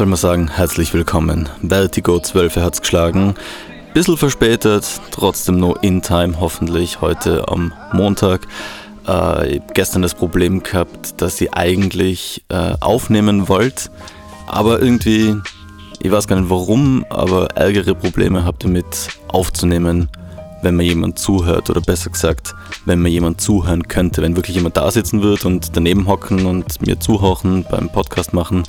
soll 0.00 0.06
man 0.06 0.16
sagen? 0.16 0.48
Herzlich 0.48 0.94
willkommen. 0.94 1.50
Vertigo 1.60 2.18
12 2.18 2.56
hat's 2.56 2.80
geschlagen. 2.80 3.34
Bisschen 3.92 4.16
verspätet, 4.16 4.86
trotzdem 5.10 5.58
nur 5.58 5.84
in 5.84 6.00
time, 6.00 6.40
hoffentlich 6.40 7.02
heute 7.02 7.46
am 7.48 7.74
Montag. 7.92 8.46
Äh, 9.06 9.56
ich 9.56 9.62
gestern 9.74 10.00
das 10.00 10.14
Problem 10.14 10.62
gehabt, 10.62 11.20
dass 11.20 11.38
ich 11.42 11.52
eigentlich 11.52 12.42
äh, 12.48 12.76
aufnehmen 12.80 13.50
wollte, 13.50 13.90
aber 14.46 14.80
irgendwie, 14.80 15.36
ich 15.98 16.10
weiß 16.10 16.26
gar 16.26 16.40
nicht 16.40 16.48
warum, 16.48 17.04
aber 17.10 17.48
ärgere 17.56 17.94
Probleme 17.94 18.42
habe 18.42 18.56
damit 18.58 18.86
aufzunehmen, 19.28 20.08
wenn 20.62 20.76
mir 20.76 20.84
jemand 20.84 21.18
zuhört 21.18 21.68
oder 21.68 21.82
besser 21.82 22.08
gesagt, 22.08 22.54
wenn 22.86 23.02
mir 23.02 23.10
jemand 23.10 23.42
zuhören 23.42 23.86
könnte, 23.86 24.22
wenn 24.22 24.34
wirklich 24.34 24.56
jemand 24.56 24.78
da 24.78 24.90
sitzen 24.90 25.20
wird 25.20 25.44
und 25.44 25.76
daneben 25.76 26.06
hocken 26.06 26.46
und 26.46 26.80
mir 26.86 26.98
zuhören 27.00 27.66
beim 27.70 27.90
Podcast 27.90 28.32
machen, 28.32 28.62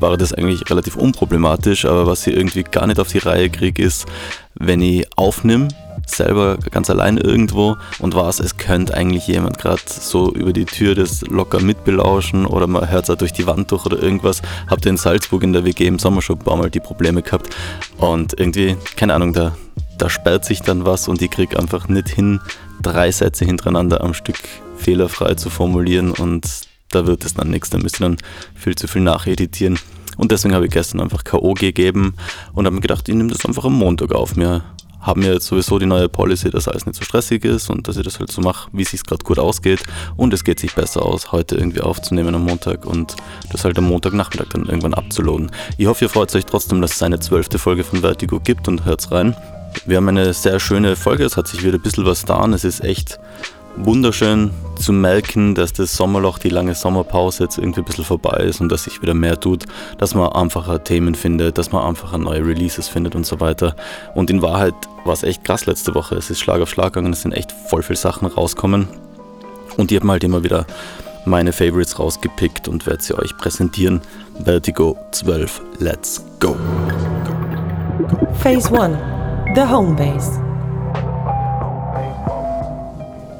war 0.00 0.16
das 0.16 0.32
eigentlich 0.32 0.68
relativ 0.70 0.96
unproblematisch, 0.96 1.84
aber 1.84 2.06
was 2.06 2.26
ich 2.26 2.34
irgendwie 2.34 2.62
gar 2.62 2.86
nicht 2.86 3.00
auf 3.00 3.08
die 3.08 3.18
Reihe 3.18 3.50
kriege, 3.50 3.82
ist, 3.82 4.06
wenn 4.54 4.80
ich 4.80 5.06
aufnehme, 5.16 5.68
selber 6.06 6.58
ganz 6.70 6.90
allein 6.90 7.18
irgendwo 7.18 7.76
und 7.98 8.14
weiß, 8.14 8.40
es 8.40 8.56
könnte 8.56 8.94
eigentlich 8.94 9.26
jemand 9.26 9.58
gerade 9.58 9.82
so 9.86 10.32
über 10.32 10.52
die 10.52 10.64
Tür 10.64 10.94
das 10.94 11.22
locker 11.22 11.60
mitbelauschen 11.60 12.46
oder 12.46 12.66
man 12.66 12.90
hört 12.90 13.04
es 13.04 13.10
auch 13.10 13.16
durch 13.16 13.32
die 13.32 13.46
Wand 13.46 13.70
durch 13.70 13.84
oder 13.86 14.02
irgendwas. 14.02 14.42
Habt 14.68 14.84
ihr 14.86 14.90
in 14.90 14.96
Salzburg 14.96 15.42
in 15.42 15.52
der 15.52 15.64
WG 15.64 15.86
im 15.86 15.98
Sommer 15.98 16.22
schon 16.22 16.38
ein 16.38 16.44
paar 16.44 16.56
Mal 16.56 16.70
die 16.70 16.80
Probleme 16.80 17.22
gehabt 17.22 17.54
und 17.98 18.38
irgendwie, 18.38 18.76
keine 18.96 19.14
Ahnung, 19.14 19.32
da, 19.32 19.56
da 19.98 20.08
sperrt 20.08 20.44
sich 20.44 20.60
dann 20.60 20.86
was 20.86 21.08
und 21.08 21.20
ich 21.22 21.30
kriege 21.30 21.58
einfach 21.58 21.88
nicht 21.88 22.08
hin, 22.08 22.40
drei 22.82 23.10
Sätze 23.10 23.44
hintereinander 23.44 24.02
am 24.02 24.14
Stück 24.14 24.38
fehlerfrei 24.76 25.34
zu 25.34 25.50
formulieren 25.50 26.12
und 26.12 26.68
da 26.90 27.06
wird 27.06 27.24
es 27.24 27.34
dann 27.34 27.50
nichts, 27.50 27.70
da 27.70 27.78
müsst 27.78 28.00
ihr 28.00 28.08
dann 28.08 28.16
viel 28.54 28.74
zu 28.74 28.88
viel 28.88 29.02
nacheditieren. 29.02 29.78
Und 30.18 30.30
deswegen 30.32 30.54
habe 30.54 30.66
ich 30.66 30.72
gestern 30.72 31.00
einfach 31.00 31.24
K.O. 31.24 31.54
gegeben 31.54 32.14
und 32.52 32.66
habe 32.66 32.74
mir 32.74 32.82
gedacht, 32.82 33.08
ich 33.08 33.14
nehme 33.14 33.30
das 33.30 33.46
einfach 33.46 33.64
am 33.64 33.74
Montag 33.74 34.12
auf. 34.12 34.36
Wir 34.36 34.62
haben 35.00 35.22
ja 35.22 35.32
jetzt 35.32 35.46
sowieso 35.46 35.78
die 35.78 35.86
neue 35.86 36.08
Policy, 36.08 36.50
dass 36.50 36.68
alles 36.68 36.84
nicht 36.84 36.96
so 36.96 37.04
stressig 37.04 37.44
ist 37.44 37.70
und 37.70 37.88
dass 37.88 37.96
ich 37.96 38.04
das 38.04 38.18
halt 38.18 38.30
so 38.30 38.42
mache, 38.42 38.68
wie 38.72 38.82
es 38.82 38.90
sich 38.90 39.02
gerade 39.04 39.24
gut 39.24 39.38
ausgeht. 39.38 39.82
Und 40.16 40.34
es 40.34 40.44
geht 40.44 40.60
sich 40.60 40.74
besser 40.74 41.02
aus, 41.02 41.32
heute 41.32 41.54
irgendwie 41.54 41.80
aufzunehmen 41.80 42.34
am 42.34 42.44
Montag 42.44 42.84
und 42.84 43.16
das 43.50 43.64
halt 43.64 43.78
am 43.78 43.84
Montagnachmittag 43.84 44.48
dann 44.52 44.66
irgendwann 44.66 44.94
abzuladen. 44.94 45.50
Ich 45.78 45.86
hoffe, 45.86 46.04
ihr 46.04 46.08
freut 46.10 46.34
euch 46.34 46.44
trotzdem, 46.44 46.80
dass 46.80 46.96
es 46.96 47.02
eine 47.02 47.20
zwölfte 47.20 47.58
Folge 47.58 47.84
von 47.84 48.00
Vertigo 48.00 48.40
gibt 48.40 48.68
und 48.68 48.84
hört's 48.84 49.10
rein. 49.12 49.36
Wir 49.86 49.98
haben 49.98 50.08
eine 50.08 50.32
sehr 50.34 50.58
schöne 50.58 50.96
Folge, 50.96 51.24
es 51.24 51.36
hat 51.36 51.46
sich 51.46 51.62
wieder 51.62 51.78
ein 51.78 51.82
bisschen 51.82 52.04
was 52.04 52.24
da. 52.24 52.44
Es 52.46 52.64
ist 52.64 52.82
echt 52.82 53.20
wunderschön 53.76 54.50
zu 54.76 54.92
merken, 54.92 55.54
dass 55.54 55.72
das 55.72 55.96
Sommerloch, 55.96 56.38
die 56.38 56.48
lange 56.48 56.74
Sommerpause 56.74 57.44
jetzt 57.44 57.58
irgendwie 57.58 57.80
ein 57.80 57.84
bisschen 57.84 58.04
vorbei 58.04 58.38
ist 58.44 58.60
und 58.60 58.70
dass 58.70 58.84
sich 58.84 59.02
wieder 59.02 59.14
mehr 59.14 59.38
tut, 59.38 59.64
dass 59.98 60.14
man 60.14 60.32
einfacher 60.32 60.82
Themen 60.82 61.14
findet, 61.14 61.58
dass 61.58 61.72
man 61.72 61.84
einfacher 61.84 62.18
neue 62.18 62.44
Releases 62.44 62.88
findet 62.88 63.14
und 63.14 63.26
so 63.26 63.40
weiter. 63.40 63.74
Und 64.14 64.30
in 64.30 64.42
Wahrheit 64.42 64.74
war 65.04 65.12
es 65.12 65.22
echt 65.22 65.44
krass 65.44 65.66
letzte 65.66 65.94
Woche. 65.94 66.14
Es 66.16 66.30
ist 66.30 66.40
Schlag 66.40 66.60
auf 66.60 66.70
Schlag 66.70 66.92
gegangen, 66.92 67.12
es 67.12 67.22
sind 67.22 67.32
echt 67.32 67.52
voll 67.52 67.82
viele 67.82 67.96
Sachen 67.96 68.26
rauskommen. 68.26 68.88
Und 69.76 69.92
ich 69.92 70.00
habe 70.00 70.08
halt 70.10 70.24
immer 70.24 70.42
wieder 70.42 70.66
meine 71.24 71.52
Favorites 71.52 71.98
rausgepickt 71.98 72.68
und 72.68 72.86
werde 72.86 73.02
sie 73.02 73.14
euch 73.14 73.36
präsentieren. 73.36 74.00
Vertigo 74.44 74.96
12, 75.12 75.60
let's 75.78 76.24
go! 76.40 76.56
Phase 78.40 78.72
1 78.72 78.96
The 79.54 79.62
Home 79.62 79.94
Base. 79.94 80.47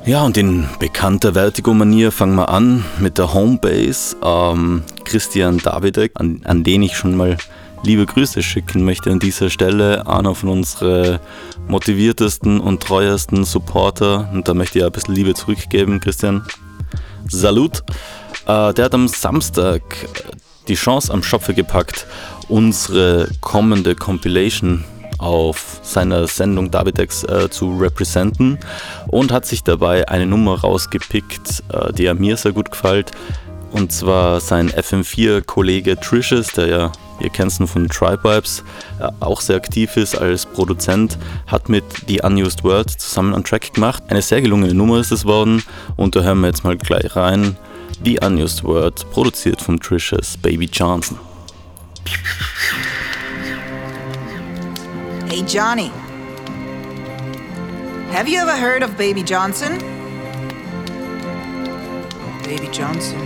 Ja, 0.08 0.24
und 0.24 0.38
in 0.38 0.66
bekannter 0.78 1.34
Vertigo-Manier 1.34 2.10
fangen 2.12 2.36
wir 2.36 2.48
an 2.48 2.82
mit 2.98 3.19
der 3.19 3.34
Homebase. 3.34 4.16
Ähm, 4.24 4.82
Christian 5.04 5.58
Davidek, 5.58 6.12
an, 6.14 6.41
an 6.44 6.64
den 6.64 6.80
ich 6.82 6.96
schon 6.96 7.14
mal 7.14 7.36
liebe 7.82 8.06
Grüße 8.06 8.42
schicken 8.42 8.86
möchte 8.86 9.10
an 9.10 9.18
dieser 9.18 9.50
Stelle. 9.50 10.06
Einer 10.06 10.34
von 10.34 10.48
unseren 10.48 11.18
motiviertesten 11.68 12.58
und 12.58 12.82
treuesten 12.82 13.44
Supporter. 13.44 14.30
Und 14.32 14.48
da 14.48 14.54
möchte 14.54 14.78
ich 14.78 14.84
ein 14.86 14.92
bisschen 14.92 15.14
Liebe 15.14 15.34
zurückgeben, 15.34 16.00
Christian. 16.00 16.42
Salut. 17.28 17.82
Äh, 18.47 18.72
der 18.72 18.86
hat 18.86 18.94
am 18.94 19.08
Samstag 19.08 19.82
die 20.68 20.76
Chance 20.76 21.12
am 21.12 21.22
Schopfe 21.22 21.52
gepackt, 21.52 22.06
unsere 22.48 23.28
kommende 23.42 23.94
Compilation 23.94 24.84
auf 25.18 25.80
seiner 25.82 26.26
Sendung 26.26 26.70
Davidex 26.70 27.24
äh, 27.24 27.50
zu 27.50 27.76
representen 27.76 28.58
und 29.08 29.32
hat 29.32 29.46
sich 29.46 29.64
dabei 29.64 30.08
eine 30.08 30.26
Nummer 30.26 30.60
rausgepickt, 30.60 31.64
äh, 31.72 31.92
die 31.92 32.12
mir 32.14 32.36
sehr 32.36 32.52
gut 32.52 32.70
gefällt. 32.70 33.12
Und 33.70 33.92
zwar 33.92 34.40
sein 34.40 34.70
FM4-Kollege 34.70 36.00
Tricious, 36.00 36.48
der 36.48 36.68
ja, 36.68 36.92
ihr 37.20 37.28
kennt 37.28 37.58
ihn 37.60 37.66
von 37.66 37.88
Tribe 37.88 38.24
Vibes, 38.24 38.64
äh, 39.00 39.08
auch 39.20 39.40
sehr 39.40 39.56
aktiv 39.56 39.96
ist 39.96 40.16
als 40.16 40.46
Produzent, 40.46 41.18
hat 41.46 41.68
mit 41.68 41.84
The 42.06 42.22
Unused 42.22 42.64
Word 42.64 42.90
zusammen 42.90 43.34
einen 43.34 43.44
Track 43.44 43.74
gemacht. 43.74 44.02
Eine 44.08 44.22
sehr 44.22 44.40
gelungene 44.40 44.72
Nummer 44.72 45.00
ist 45.00 45.12
es 45.12 45.24
worden 45.24 45.62
und 45.96 46.16
da 46.16 46.20
hören 46.20 46.40
wir 46.40 46.48
jetzt 46.48 46.64
mal 46.64 46.78
gleich 46.78 47.14
rein. 47.14 47.56
The 48.04 48.20
Unused 48.20 48.64
Word, 48.64 49.04
produziert 49.10 49.60
von 49.60 49.78
Tricious 49.80 50.36
Baby 50.36 50.68
Johnson. 50.72 51.18
Hey, 55.28 55.43
Johnny. 55.43 55.89
Have 58.12 58.27
you 58.28 58.39
ever 58.39 58.56
heard 58.56 58.83
of 58.83 58.97
Baby 58.97 59.22
Johnson? 59.22 59.77
Baby 62.44 62.66
Johnson. 62.72 63.21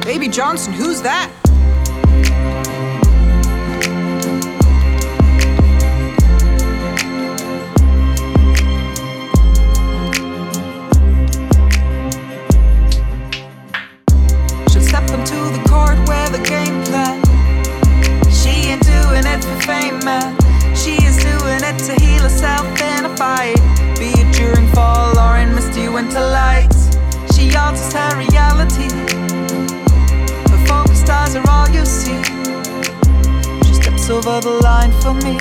Baby 0.00 0.26
Johnson, 0.26 0.72
who's 0.72 1.00
that? 1.02 1.30
Step 14.80 15.06
the 15.06 15.18
where 16.08 16.30
the 16.30 16.42
game. 16.48 16.82
She 18.32 18.72
ain't 18.72 18.82
doing 18.82 19.24
it 19.24 19.44
for 19.44 19.60
fame, 19.60 20.04
man. 20.04 20.47
She 20.78 20.94
is 21.04 21.16
doing 21.16 21.60
it 21.70 21.78
to 21.86 21.94
heal 22.00 22.22
herself 22.22 22.64
in 22.80 23.04
a 23.04 23.16
fight. 23.16 23.58
Be 23.98 24.10
it 24.14 24.32
during 24.32 24.68
fall 24.72 25.18
or 25.18 25.36
in 25.38 25.52
misty 25.52 25.88
winter 25.88 26.20
lights. 26.20 26.96
She 27.34 27.54
alters 27.56 27.92
her 27.92 28.16
reality. 28.16 28.88
Her 30.50 30.66
focus 30.66 31.00
stars 31.00 31.34
are 31.34 31.50
all 31.50 31.68
you 31.70 31.84
see. 31.84 32.22
She 33.66 33.74
steps 33.74 34.08
over 34.08 34.40
the 34.40 34.60
line 34.62 34.92
for 35.02 35.14
me. 35.14 35.36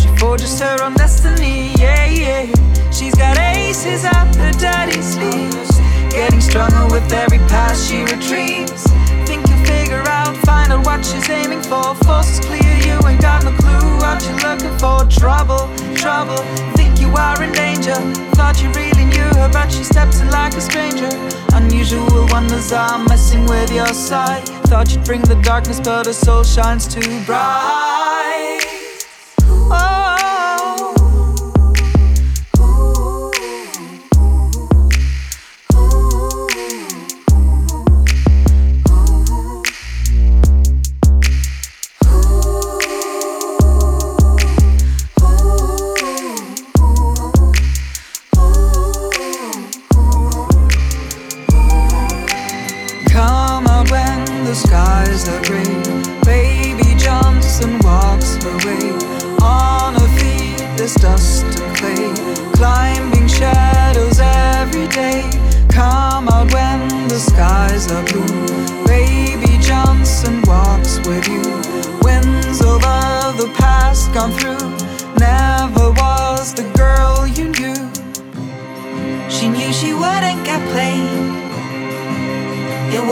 She 0.00 0.08
forges 0.16 0.60
her 0.60 0.82
own 0.84 0.94
destiny, 0.94 1.72
yeah, 1.76 2.06
yeah. 2.06 2.46
She's 2.92 3.14
got 3.16 3.36
aces 3.36 4.04
up 4.04 4.32
her 4.36 4.52
daddy's 4.52 5.14
sleeves. 5.14 5.80
Getting 6.10 6.40
stronger 6.40 6.86
with 6.94 7.12
every 7.12 7.38
pass 7.50 7.88
she 7.88 8.02
retrieves. 8.02 8.86
Figure 9.88 10.06
out, 10.06 10.36
find 10.44 10.70
out 10.70 10.84
what 10.84 11.02
she's 11.02 11.30
aiming 11.30 11.62
for. 11.62 11.94
Force 12.04 12.28
is 12.28 12.40
clear, 12.40 12.76
you 12.84 13.00
ain't 13.08 13.22
got 13.22 13.42
no 13.42 13.52
clue 13.52 13.96
what 13.96 14.22
you're 14.22 14.36
looking 14.44 14.76
for. 14.76 15.08
Trouble, 15.08 15.64
trouble, 15.96 16.36
think 16.76 17.00
you 17.00 17.08
are 17.16 17.42
in 17.42 17.52
danger. 17.52 17.94
Thought 18.36 18.62
you 18.62 18.68
really 18.72 19.06
knew 19.06 19.30
her, 19.40 19.48
but 19.50 19.72
she 19.72 19.82
steps 19.82 20.20
in 20.20 20.30
like 20.30 20.52
a 20.52 20.60
stranger. 20.60 21.08
Unusual 21.54 22.26
wonders 22.28 22.70
are 22.70 22.98
messing 23.04 23.46
with 23.46 23.72
your 23.72 23.94
sight. 23.94 24.42
Thought 24.68 24.92
you'd 24.92 25.06
bring 25.06 25.22
the 25.22 25.40
darkness, 25.40 25.80
but 25.80 26.04
her 26.04 26.12
soul 26.12 26.44
shines 26.44 26.86
too 26.86 27.24
bright. 27.24 28.17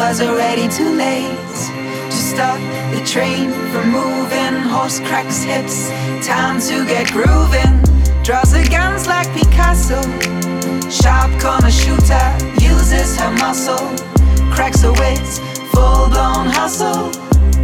Was 0.08 0.20
already 0.20 0.68
too 0.68 0.94
late 0.94 1.36
to 2.12 2.12
stop 2.12 2.60
the 2.94 3.02
train 3.04 3.50
from 3.72 3.90
moving. 3.90 4.54
Horse 4.70 5.00
cracks 5.00 5.42
hips, 5.42 5.90
time 6.24 6.60
to 6.60 6.86
get 6.86 7.10
grooving. 7.10 7.74
Draws 8.22 8.52
the 8.52 8.64
guns 8.70 9.08
like 9.08 9.26
Picasso. 9.34 10.00
Sharp 10.88 11.30
corner 11.42 11.72
shooter 11.72 12.28
uses 12.62 13.18
her 13.18 13.32
muscle. 13.42 13.86
Cracks 14.54 14.82
her 14.82 14.92
wits, 14.92 15.40
full 15.74 16.08
blown 16.08 16.46
hustle. 16.54 17.10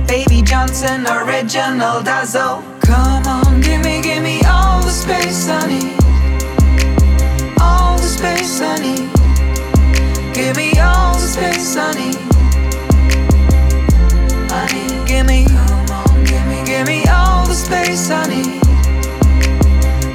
Baby 0.09 0.43
Johnson, 0.43 1.07
original 1.07 2.03
dazzle. 2.03 2.61
Come 2.81 3.25
on, 3.25 3.61
gimme, 3.61 4.03
gimme 4.03 4.45
all 4.47 4.83
the 4.83 4.91
space 4.91 5.49
I 5.49 5.61
need. 5.71 5.95
All 7.61 7.97
the 7.99 8.11
space 8.19 8.61
I 8.61 8.75
need. 8.83 9.13
Give 10.35 10.57
me 10.57 10.81
all 10.81 11.15
the 11.15 11.29
space 11.29 11.77
I 11.77 11.93
need. 11.93 12.32
Space 17.73 18.11
I 18.11 18.27
need. 18.27 18.61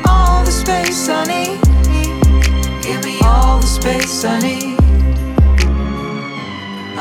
All 0.08 0.44
the 0.46 0.52
space 0.52 1.10
I 1.10 1.24
need. 1.34 1.58
Give 2.84 3.04
me 3.04 3.20
all 3.24 3.60
the 3.60 3.66
space 3.66 4.24
I 4.24 4.40
need. 4.40 4.78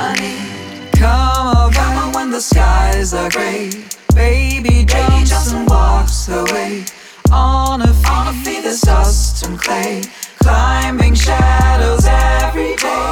I 0.06 0.11
need. 0.23 0.93
Come 0.99 1.56
on, 1.56 1.73
come 1.73 1.99
on 1.99 2.12
when 2.14 2.31
the 2.31 2.41
skies 2.41 3.12
are 3.12 3.31
gray. 3.31 3.70
Baby 4.14 4.87
Johnson 4.87 5.67
walks 5.67 6.29
away 6.29 6.85
on 7.31 7.82
a 7.82 7.93
feet, 7.93 8.11
on 8.11 8.29
a 8.29 8.32
feet 8.43 8.62
there's 8.62 8.81
dust 8.81 9.44
and 9.44 9.59
clay, 9.59 10.02
climbing 10.43 11.14
shadows 11.14 12.06
every 12.06 12.76
day. 12.76 13.05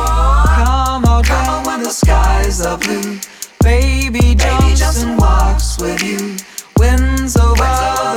Come 0.58 1.04
out, 1.04 1.24
come 1.26 1.48
out 1.54 1.66
when 1.66 1.82
the 1.82 1.90
skies 1.90 2.64
are 2.64 2.78
blue. 2.78 3.18
Baby 3.62 4.34
Johnson 4.34 5.18
walks 5.18 5.78
with 5.78 6.02
you. 6.02 6.36
Winds 7.24 7.38
over 7.38 7.56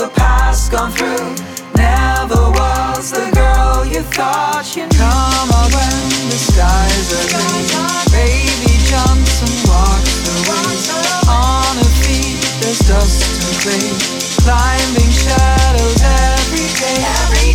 the 0.03 0.11
past 0.15 0.69
gone 0.69 0.91
through. 0.91 1.31
Never 1.79 2.51
was 2.59 3.11
the 3.11 3.31
girl 3.31 3.87
you 3.87 4.03
thought 4.03 4.67
you 4.75 4.83
knew. 4.83 4.99
Come 4.99 5.47
out 5.47 5.71
when 5.71 6.27
the 6.27 6.35
skies 6.35 7.07
are 7.15 7.27
green. 7.31 7.71
Baby 8.11 8.75
Johnson 8.83 9.47
walks 9.63 10.27
away 10.27 10.91
on 11.23 11.71
her 11.79 11.91
feet. 12.03 12.35
There's 12.59 12.83
dust 12.83 13.23
and 13.47 13.55
clay, 13.63 13.95
climbing 14.43 15.13
shadows 15.15 16.03
every 16.03 16.67
day. 16.75 16.99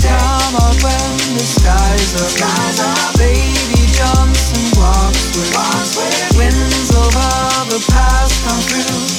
Come 0.01 0.57
out 0.57 0.77
when 0.81 1.37
the 1.37 1.45
skies 1.45 2.17
are 2.17 2.33
blue. 2.33 3.21
Baby 3.21 3.93
Johnson 3.93 4.73
walks 4.81 5.37
with 5.37 5.53
you. 5.53 6.49
Winds 6.49 6.97
over 6.97 7.29
the 7.69 7.85
past 7.93 8.41
come 8.41 8.63
through. 8.73 9.12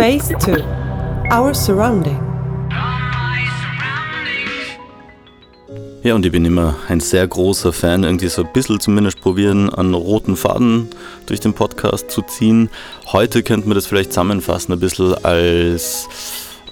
Phase 0.00 0.32
2 0.40 0.62
Our 1.30 1.52
Surrounding. 1.52 2.29
Ja, 6.02 6.14
und 6.14 6.24
ich 6.24 6.32
bin 6.32 6.46
immer 6.46 6.76
ein 6.88 7.00
sehr 7.00 7.28
großer 7.28 7.74
Fan, 7.74 8.04
irgendwie 8.04 8.28
so 8.28 8.42
ein 8.42 8.52
bisschen 8.54 8.80
zumindest 8.80 9.20
probieren, 9.20 9.68
an 9.68 9.92
roten 9.92 10.34
Faden 10.34 10.88
durch 11.26 11.40
den 11.40 11.52
Podcast 11.52 12.10
zu 12.10 12.22
ziehen. 12.22 12.70
Heute 13.12 13.42
könnte 13.42 13.68
man 13.68 13.74
das 13.74 13.84
vielleicht 13.84 14.12
zusammenfassen, 14.14 14.72
ein 14.72 14.80
bisschen 14.80 15.14
als 15.22 16.08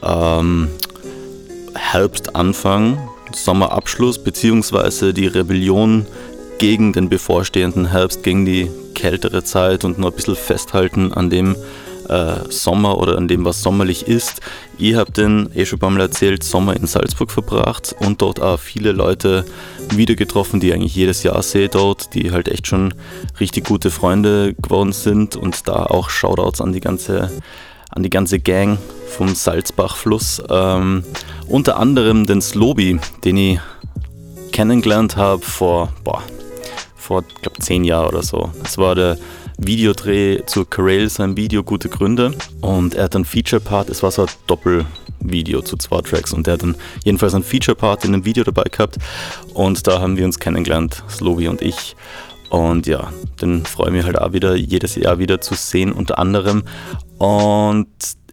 ähm, 0.03 0.69
Herbstanfang, 1.75 3.07
Sommerabschluss, 3.35 4.19
beziehungsweise 4.19 5.13
die 5.13 5.27
Rebellion 5.27 6.07
gegen 6.57 6.95
den 6.95 7.11
bevorstehenden 7.11 7.91
Herbst, 7.91 8.23
gegen 8.23 8.47
die 8.47 8.71
kältere 8.95 9.45
Zeit 9.45 9.85
und 9.85 9.99
nur 9.99 10.11
ein 10.11 10.17
bisschen 10.17 10.37
festhalten 10.37 11.13
an 11.13 11.29
dem 11.29 11.55
äh, 12.09 12.51
Sommer 12.51 12.99
oder 12.99 13.17
an 13.17 13.29
dem, 13.29 13.45
was 13.45 13.63
sommerlich 13.63 14.07
ist. 14.07 14.41
Ich 14.79 14.95
habe 14.95 15.13
den, 15.13 15.51
eh 15.55 15.67
schon 15.67 15.83
ein 15.83 16.01
erzählt, 16.01 16.43
Sommer 16.43 16.77
in 16.77 16.87
Salzburg 16.87 17.31
verbracht 17.31 17.95
und 18.01 18.23
dort 18.23 18.41
auch 18.41 18.59
viele 18.59 18.93
Leute 18.93 19.45
wieder 19.95 20.15
getroffen, 20.15 20.61
die 20.61 20.69
ich 20.69 20.75
eigentlich 20.75 20.95
jedes 20.95 21.23
Jahr 21.23 21.43
sehe 21.43 21.69
dort, 21.69 22.15
die 22.15 22.31
halt 22.33 22.49
echt 22.49 22.67
schon 22.67 22.95
richtig 23.41 23.65
gute 23.67 23.91
Freunde 23.91 24.55
geworden 24.55 24.93
sind 24.93 25.37
und 25.37 25.69
da 25.69 25.85
auch 25.87 26.11
Shoutouts 26.11 26.61
an 26.61 26.73
die 26.73 26.81
ganze, 26.81 27.31
an 27.91 28.03
die 28.03 28.11
ganze 28.11 28.39
Gang 28.39 28.79
vom 29.09 29.35
Salzbachfluss. 29.35 30.43
Ähm, 30.51 31.05
unter 31.47 31.79
anderem 31.79 32.27
den 32.27 32.43
Slobi, 32.43 32.99
den 33.25 33.37
ich 33.37 33.61
kennengelernt 34.53 35.17
habe 35.17 35.43
vor, 35.43 35.93
boah, 36.05 36.23
vor, 36.97 37.25
glaube 37.43 37.59
zehn 37.61 37.85
Jahren 37.85 38.09
oder 38.09 38.23
so. 38.23 38.51
Das 38.63 38.77
war 38.77 38.95
der 38.95 39.17
Videodreh 39.59 40.45
zu 40.47 40.65
Carell, 40.65 41.09
sein 41.11 41.37
Video 41.37 41.63
Gute 41.65 41.89
Gründe. 41.89 42.33
Und 42.61 42.95
er 42.95 43.05
hat 43.05 43.17
einen 43.17 43.25
Feature-Part, 43.25 43.91
es 43.91 44.03
war 44.03 44.11
so 44.13 44.23
ein 44.23 44.29
Doppelvideo 44.47 45.63
zu 45.63 45.77
zwei 45.77 46.01
Tracks. 46.01 46.33
Und 46.33 46.47
er 46.47 46.55
hat 46.55 46.63
dann 46.63 46.77
jedenfalls 47.05 47.35
einen 47.35 47.45
Feature-Part 47.45 48.05
in 48.05 48.13
dem 48.13 48.25
Video 48.25 48.45
dabei 48.45 48.65
gehabt. 48.65 48.99
Und 49.55 49.87
da 49.87 50.01
haben 50.01 50.17
wir 50.17 50.25
uns 50.25 50.39
kennengelernt, 50.39 51.03
Slovi 51.11 51.49
und 51.49 51.61
ich. 51.61 51.97
Und 52.51 52.87
ja, 52.87 53.13
den 53.43 53.67
freue 53.67 53.89
ich 53.89 53.95
mich 53.95 54.05
halt 54.05 54.19
auch 54.19 54.33
wieder, 54.33 54.55
jedes 54.55 54.95
Jahr 54.95 55.19
wieder 55.19 55.41
zu 55.41 55.55
sehen, 55.55 55.93
unter 55.93 56.19
anderem. 56.19 56.63
Und 57.19 57.89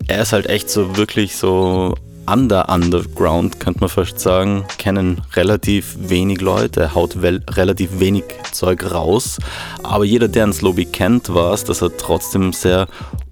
er 0.07 0.21
ist 0.21 0.31
halt 0.31 0.45
echt 0.45 0.69
so 0.69 0.95
wirklich 0.95 1.35
so 1.35 1.95
under 2.27 2.69
underground, 2.69 3.59
könnte 3.59 3.81
man 3.81 3.89
fast 3.89 4.19
sagen, 4.19 4.65
kennen 4.77 5.21
relativ 5.33 5.95
wenig 5.99 6.41
Leute, 6.41 6.81
er 6.81 6.95
haut 6.95 7.17
relativ 7.21 7.99
wenig 7.99 8.23
Zeug 8.51 8.91
raus, 8.91 9.37
aber 9.83 10.05
jeder, 10.05 10.27
der 10.27 10.43
einen 10.43 10.53
Slowby 10.53 10.85
kennt, 10.85 11.33
weiß, 11.33 11.65
dass 11.65 11.81
er 11.81 11.95
trotzdem 11.97 12.53
sehr 12.53 12.87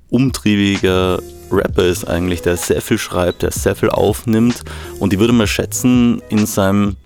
umtriebiger 0.09 1.19
Rapper 1.51 1.83
ist 1.83 2.07
eigentlich, 2.07 2.41
der 2.41 2.57
sehr 2.57 2.81
viel 2.81 2.97
schreibt, 2.97 3.41
der 3.41 3.51
sehr 3.51 3.75
viel 3.75 3.89
aufnimmt 3.89 4.63
und 5.00 5.13
ich 5.13 5.19
würde 5.19 5.33
mal 5.33 5.47
schätzen, 5.47 6.21
in 6.29 6.45
seinem 6.45 6.97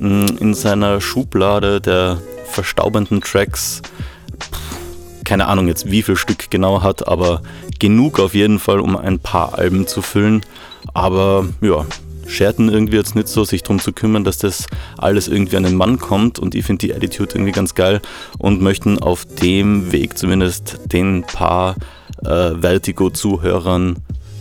in 0.00 0.54
seiner 0.54 1.00
Schublade 1.00 1.80
der 1.80 2.18
verstaubenden 2.46 3.20
Tracks 3.20 3.80
keine 5.24 5.46
Ahnung 5.46 5.66
jetzt 5.68 5.90
wie 5.90 6.02
viel 6.02 6.16
Stück 6.16 6.50
genau 6.50 6.82
hat, 6.82 7.08
aber 7.08 7.42
genug 7.78 8.20
auf 8.20 8.34
jeden 8.34 8.58
Fall, 8.58 8.80
um 8.80 8.96
ein 8.96 9.18
paar 9.18 9.58
Alben 9.58 9.86
zu 9.86 10.02
füllen. 10.02 10.42
Aber 10.92 11.46
ja, 11.60 11.86
scherten 12.26 12.68
irgendwie 12.68 12.96
jetzt 12.96 13.14
nicht 13.14 13.28
so, 13.28 13.44
sich 13.44 13.62
darum 13.62 13.80
zu 13.80 13.92
kümmern, 13.92 14.24
dass 14.24 14.38
das 14.38 14.66
alles 14.98 15.28
irgendwie 15.28 15.56
an 15.56 15.62
den 15.62 15.76
Mann 15.76 15.98
kommt 15.98 16.38
und 16.38 16.54
ich 16.54 16.64
finde 16.64 16.86
die 16.86 16.94
Attitude 16.94 17.34
irgendwie 17.34 17.52
ganz 17.52 17.74
geil 17.74 18.00
und 18.38 18.60
möchten 18.60 18.98
auf 18.98 19.24
dem 19.24 19.92
Weg 19.92 20.18
zumindest 20.18 20.78
den 20.92 21.22
paar 21.22 21.76
äh, 22.24 22.52
Vertigo-Zuhörern 22.60 23.96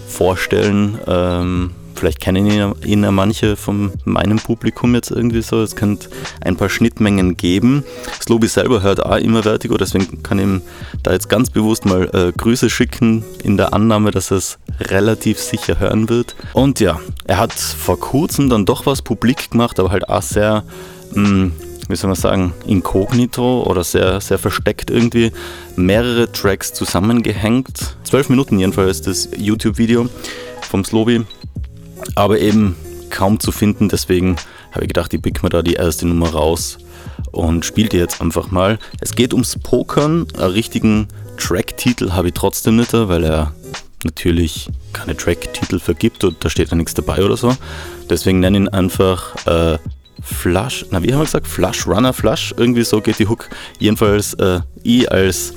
vorstellen. 0.07 0.99
Ähm, 1.07 1.71
vielleicht 2.03 2.19
kennen 2.19 2.45
ihn, 2.45 2.73
ihn 2.83 3.03
ja 3.03 3.11
manche 3.11 3.55
von 3.55 3.93
meinem 4.03 4.35
Publikum 4.37 4.93
jetzt 4.93 5.09
irgendwie 5.09 5.41
so. 5.41 5.61
Es 5.61 5.77
könnte 5.77 6.09
ein 6.41 6.57
paar 6.57 6.67
Schnittmengen 6.67 7.37
geben. 7.37 7.85
Slobi 8.21 8.47
selber 8.47 8.81
hört 8.81 9.05
auch 9.05 9.15
immer 9.15 9.43
Vertigo, 9.43 9.77
deswegen 9.77 10.21
kann 10.21 10.37
ich 10.37 10.43
ihm 10.43 10.61
da 11.01 11.13
jetzt 11.13 11.29
ganz 11.29 11.49
bewusst 11.49 11.85
mal 11.85 12.09
äh, 12.13 12.33
Grüße 12.37 12.69
schicken, 12.69 13.23
in 13.45 13.55
der 13.55 13.73
Annahme, 13.73 14.11
dass 14.11 14.31
er 14.31 14.37
es 14.37 14.57
relativ 14.81 15.39
sicher 15.39 15.79
hören 15.79 16.09
wird. 16.09 16.35
Und 16.51 16.81
ja, 16.81 16.99
er 17.25 17.37
hat 17.37 17.53
vor 17.53 17.97
kurzem 17.97 18.49
dann 18.49 18.65
doch 18.65 18.85
was 18.85 19.01
publik 19.01 19.51
gemacht, 19.51 19.79
aber 19.79 19.91
halt 19.91 20.09
auch 20.09 20.21
sehr, 20.21 20.65
mh, 21.13 21.51
wie 21.87 21.95
soll 21.95 22.09
man 22.09 22.17
sagen, 22.17 22.53
inkognito 22.67 23.63
oder 23.63 23.85
sehr, 23.85 24.19
sehr 24.19 24.39
versteckt 24.39 24.91
irgendwie. 24.91 25.31
Mehrere 25.77 26.29
Tracks 26.29 26.73
zusammengehängt. 26.73 27.95
Zwölf 28.03 28.27
Minuten 28.27 28.59
jedenfalls 28.59 29.01
das 29.01 29.29
YouTube-Video 29.37 30.09
vom 30.69 30.83
Slobi 30.83 31.25
aber 32.15 32.39
eben 32.39 32.75
kaum 33.09 33.39
zu 33.39 33.51
finden. 33.51 33.89
Deswegen 33.89 34.35
habe 34.71 34.81
ich 34.81 34.87
gedacht, 34.87 35.13
ich 35.13 35.21
pick 35.21 35.43
mir 35.43 35.49
da 35.49 35.61
die 35.61 35.73
erste 35.73 36.07
Nummer 36.07 36.29
raus 36.29 36.77
und 37.31 37.65
spiele 37.65 37.89
die 37.89 37.97
jetzt 37.97 38.21
einfach 38.21 38.51
mal. 38.51 38.79
Es 38.99 39.15
geht 39.15 39.33
ums 39.33 39.57
Pokern. 39.57 40.27
Einen 40.35 40.51
richtigen 40.51 41.07
Track-Titel 41.37 42.11
habe 42.11 42.29
ich 42.29 42.33
trotzdem 42.33 42.77
nicht, 42.77 42.93
weil 42.93 43.23
er 43.23 43.53
natürlich 44.03 44.69
keine 44.91 45.15
Track-Titel 45.15 45.79
vergibt 45.79 46.23
und 46.23 46.43
da 46.43 46.49
steht 46.49 46.69
ja 46.69 46.75
nichts 46.75 46.93
dabei 46.93 47.23
oder 47.23 47.37
so. 47.37 47.55
Deswegen 48.09 48.39
nenne 48.39 48.57
ich 48.57 48.63
ihn 48.63 48.69
einfach 48.69 49.35
äh, 49.45 49.77
Flush, 50.21 50.85
na 50.91 51.03
wie 51.03 51.11
haben 51.11 51.19
wir 51.19 51.25
gesagt, 51.25 51.47
Flush, 51.47 51.85
Runner, 51.87 52.13
Flush, 52.13 52.53
irgendwie 52.57 52.83
so 52.83 53.01
geht 53.01 53.19
die 53.19 53.27
Hook. 53.27 53.49
Jedenfalls 53.79 54.33
äh, 54.35 54.61
ich 54.83 55.11
als 55.11 55.53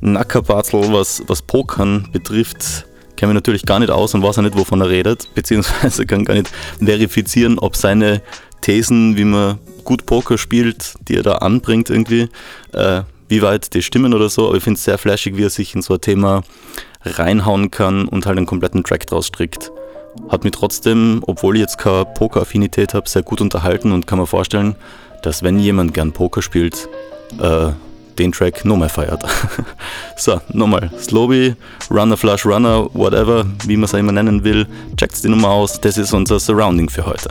Nackerbatzel, 0.00 0.92
was, 0.92 1.22
was 1.26 1.42
Pokern 1.42 2.08
betrifft, 2.12 2.86
kenne 3.18 3.32
mich 3.32 3.34
natürlich 3.34 3.66
gar 3.66 3.80
nicht 3.80 3.90
aus 3.90 4.14
und 4.14 4.22
weiß 4.22 4.38
auch 4.38 4.42
nicht, 4.42 4.56
wovon 4.56 4.80
er 4.80 4.88
redet, 4.88 5.28
beziehungsweise 5.34 6.06
kann 6.06 6.24
gar 6.24 6.34
nicht 6.34 6.50
verifizieren, 6.82 7.58
ob 7.58 7.76
seine 7.76 8.22
Thesen, 8.62 9.16
wie 9.16 9.24
man 9.24 9.58
gut 9.84 10.06
Poker 10.06 10.38
spielt, 10.38 10.94
die 11.08 11.16
er 11.16 11.22
da 11.22 11.32
anbringt 11.36 11.90
irgendwie, 11.90 12.28
äh, 12.72 13.02
wie 13.28 13.42
weit 13.42 13.74
die 13.74 13.82
stimmen 13.82 14.14
oder 14.14 14.28
so, 14.28 14.48
aber 14.48 14.56
ich 14.56 14.62
finde 14.62 14.78
es 14.78 14.84
sehr 14.84 14.98
flashig, 14.98 15.36
wie 15.36 15.44
er 15.44 15.50
sich 15.50 15.74
in 15.74 15.82
so 15.82 15.94
ein 15.94 16.00
Thema 16.00 16.42
reinhauen 17.02 17.70
kann 17.70 18.08
und 18.08 18.26
halt 18.26 18.38
einen 18.38 18.46
kompletten 18.46 18.84
Track 18.84 19.06
draus 19.06 19.26
strickt. 19.26 19.70
Hat 20.28 20.44
mich 20.44 20.52
trotzdem, 20.52 21.22
obwohl 21.26 21.56
ich 21.56 21.60
jetzt 21.60 21.78
keine 21.78 22.06
Poker-Affinität 22.06 22.94
habe, 22.94 23.08
sehr 23.08 23.22
gut 23.22 23.40
unterhalten 23.40 23.92
und 23.92 24.06
kann 24.06 24.18
mir 24.18 24.26
vorstellen, 24.26 24.76
dass 25.22 25.42
wenn 25.42 25.58
jemand 25.58 25.94
gern 25.94 26.12
Poker 26.12 26.42
spielt, 26.42 26.88
äh, 27.40 27.70
den 28.18 28.32
Track 28.32 28.64
noch 28.64 28.76
mehr 28.76 28.88
feiert. 28.88 29.22
so, 30.16 30.40
nochmal. 30.52 30.90
Slowby, 30.98 31.54
Runner, 31.90 32.16
Flush, 32.16 32.44
Runner, 32.44 32.88
whatever, 32.92 33.46
wie 33.66 33.76
man 33.76 33.84
es 33.84 33.92
immer 33.92 34.12
nennen 34.12 34.44
will. 34.44 34.66
Checkt 34.96 35.22
die 35.22 35.28
Nummer 35.28 35.50
aus. 35.50 35.80
Das 35.80 35.98
ist 35.98 36.12
unser 36.12 36.38
Surrounding 36.40 36.88
für 36.88 37.06
heute. 37.06 37.30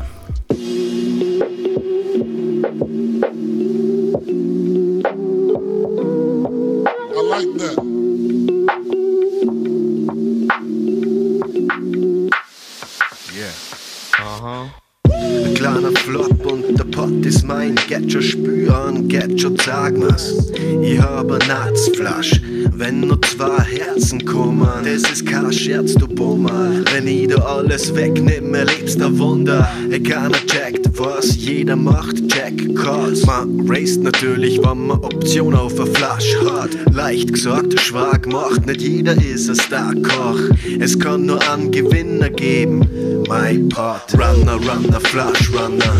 Get 17.87 18.11
schon 18.11 18.21
spüren, 18.21 19.07
get 19.07 19.39
schon 19.39 19.55
sag 19.57 19.97
mir's. 19.97 20.51
Ich 20.81 20.99
hab 20.99 21.31
ein 21.31 21.39
Natzflasch, 21.47 22.41
wenn 22.73 23.01
nur 23.01 23.21
zwei 23.21 23.59
Herzen 23.63 24.23
kommen. 24.25 24.67
Das 24.83 25.09
ist 25.09 25.25
kein 25.25 25.51
Scherz, 25.51 25.93
du 25.93 26.07
Bummer. 26.07 26.83
Wenn 26.93 27.07
ich 27.07 27.27
dir 27.27 27.45
alles 27.45 27.95
wegnimm, 27.95 28.53
erlebst 28.53 29.01
ein 29.01 29.17
Wunder. 29.17 29.69
Keiner 29.89 30.37
checkt, 30.47 30.89
was 30.99 31.35
jeder 31.35 31.75
macht, 31.75 32.27
check 32.27 32.75
Calls. 32.75 33.25
Man 33.25 33.67
raced 33.67 34.03
natürlich, 34.03 34.59
wenn 34.59 34.87
man 34.87 34.99
Option 34.99 35.55
auf 35.55 35.79
eine 35.79 35.89
Flasch 35.89 36.35
hat. 36.45 36.71
Leicht 36.93 37.33
gesagt, 37.33 37.79
schwag 37.79 38.27
macht, 38.27 38.65
nicht 38.67 38.81
jeder 38.81 39.13
ist 39.13 39.49
ein 39.49 39.55
Starkoch. 39.55 40.39
Es 40.79 40.97
kann 40.99 41.25
nur 41.25 41.39
einen 41.49 41.71
Gewinner 41.71 42.29
geben, 42.29 42.79
my 43.27 43.57
part. 43.69 44.13
Runner, 44.13 44.55
runner, 44.55 44.99
Flash, 44.99 45.51
runner 45.51 45.93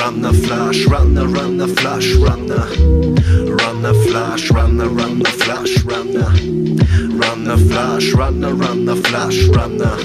runner, 0.00 0.32
flash, 0.32 0.86
runner, 0.86 1.26
runner, 1.26 1.68
flash, 1.68 2.14
runner. 2.14 2.66
Runner, 3.60 3.94
flash, 4.06 4.50
runner, 4.50 4.88
runner, 4.88 5.30
flash, 5.30 5.82
runner. 5.84 6.30
Runner, 7.22 7.56
flash, 7.56 8.12
runner, 8.12 8.54
runner, 8.54 8.96
flash, 8.96 9.44
runner. 9.48 9.96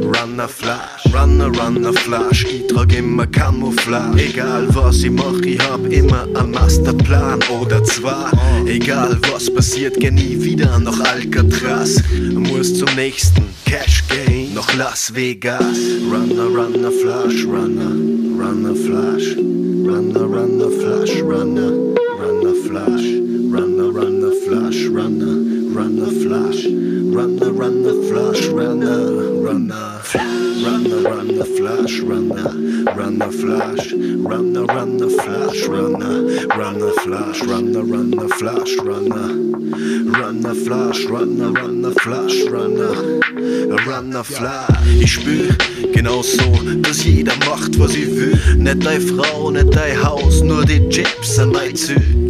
Runner, 0.00 0.48
flash, 0.48 1.06
runner, 1.12 1.50
runner, 1.50 1.92
flash. 1.92 2.44
Ich 2.44 2.66
trag 2.66 2.92
immer 2.92 3.26
Camouflage. 3.26 4.22
Egal 4.22 4.66
was 4.74 5.02
ich 5.02 5.10
mach, 5.10 5.40
ich 5.44 5.60
hab 5.60 5.84
immer 5.90 6.26
ein 6.34 6.50
Masterplan 6.50 7.40
oder 7.60 7.82
zwar 7.84 8.30
Egal 8.66 9.18
was 9.32 9.52
passiert, 9.52 9.98
geh 10.00 10.10
nie 10.10 10.42
wieder 10.42 10.78
nach 10.78 10.98
Alcatraz. 11.00 12.02
Muss 12.32 12.78
zum 12.78 12.88
nächsten 12.96 13.44
Cash 13.66 14.04
Game 14.08 14.54
nach 14.54 14.74
Las 14.74 15.14
Vegas. 15.14 15.76
Runner, 16.10 16.46
runner, 16.46 16.90
flash, 16.90 17.44
runner. 17.44 18.13
Run 18.44 18.62
the 18.62 18.74
flash, 18.74 19.36
run 19.88 20.12
the 20.12 20.28
run 20.28 20.58
the 20.58 20.70
flash, 20.70 21.18
run 21.22 21.54
the 21.54 21.70
run 22.18 22.40
the 22.44 22.54
flash, 22.68 23.04
run 23.50 23.76
the 23.78 23.90
run 23.90 24.20
the 24.20 24.32
flash, 24.44 24.84
run 24.84 25.18
the 25.18 25.53
run 25.74 25.96
the 25.96 26.06
flash, 26.06 26.64
run 26.66 27.36
the 27.36 27.52
run 27.52 27.82
the 27.82 27.94
flash, 28.08 28.46
run 28.46 28.78
the 28.78 29.40
run 29.42 29.66
the 29.66 29.74
run 30.62 30.84
the 30.84 31.02
run 31.02 31.26
the 31.36 31.44
flash, 31.44 31.98
run 31.98 32.28
the 32.28 32.92
run 32.94 33.18
the 33.18 33.32
flash, 33.32 33.92
run 33.92 34.52
the 34.52 34.64
run 34.66 34.96
the 34.98 35.10
flash, 35.10 35.66
run 35.66 35.92
the 35.98 36.46
run 36.56 36.78
the 36.78 36.90
flash, 36.90 37.42
run 37.42 37.72
the 37.72 37.82
run 37.82 38.10
the 38.12 38.28
flash, 38.28 38.76
run 38.78 39.08
the 39.08 40.14
run 40.16 40.40
the 40.42 40.54
flash, 40.54 41.04
run 41.06 41.38
the 41.38 41.50
run 41.50 41.82
the 41.82 41.94
flash, 42.00 42.44
run 42.44 42.74
the 42.74 43.82
run 43.84 44.10
the 44.10 44.22
flash. 44.22 44.68
Ich 45.00 45.14
spür 45.14 45.56
genau 45.92 46.22
so, 46.22 46.52
dass 46.82 47.04
jeder 47.04 47.34
macht, 47.50 47.78
was 47.80 47.96
ich 47.96 48.14
will. 48.14 48.38
Nicht 48.56 48.86
deine 48.86 49.00
Frau, 49.00 49.50
nicht 49.50 49.74
dein 49.74 50.00
Haus, 50.04 50.40
nur 50.40 50.64
die 50.64 50.88
Chips 50.88 51.38
an 51.40 51.50
mein 51.50 51.74
Ziel 51.74 52.23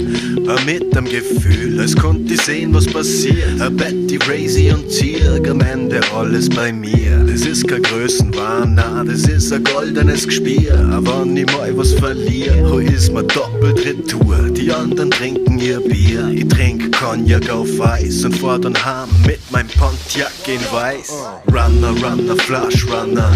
mit 0.67 0.95
dem 0.95 1.05
Gefühl, 1.05 1.81
als 1.81 1.95
konnte 1.95 2.35
ich 2.35 2.43
sehen, 2.43 2.73
was 2.75 2.87
passiert. 2.87 3.61
Ein 3.61 3.77
Betty, 3.77 4.19
Crazy 4.19 4.71
und 4.71 4.91
Zirk, 4.91 5.49
am 5.49 5.61
Ende 5.61 6.01
alles 6.15 6.49
bei 6.49 6.73
mir. 6.73 7.19
Das 7.27 7.47
ist 7.47 7.67
kein 7.69 7.83
Größenwahn, 7.83 8.75
na, 8.75 9.05
das 9.05 9.29
ist 9.29 9.53
ein 9.53 9.65
goldenes 9.65 10.27
Gespiel. 10.27 10.73
Aber 10.93 11.23
wenn 11.23 11.37
ich 11.37 11.47
mal 11.47 11.77
was 11.77 11.93
verliere, 11.93 12.71
ho 12.71 12.79
ist 12.79 13.13
mir 13.13 13.25
doppelt 13.25 13.85
Retour. 13.85 14.51
Die 14.51 14.73
anderen 14.73 15.11
trinken 15.11 15.59
ihr 15.59 15.81
Bier, 15.81 16.29
ich 16.29 16.49
trink 16.49 16.93
Cognac 16.97 17.51
auf 17.51 17.81
Eis 17.81 18.25
und 18.25 18.37
fahr 18.37 18.59
dann 18.59 18.75
heim 18.75 19.09
mit 19.27 19.41
meinem 19.51 19.69
Pontiac 19.69 20.33
in 20.47 20.61
Weiß. 20.73 21.13
Runner, 21.49 21.95
runner, 22.03 22.37
flash, 22.37 22.87
runner. 22.87 23.33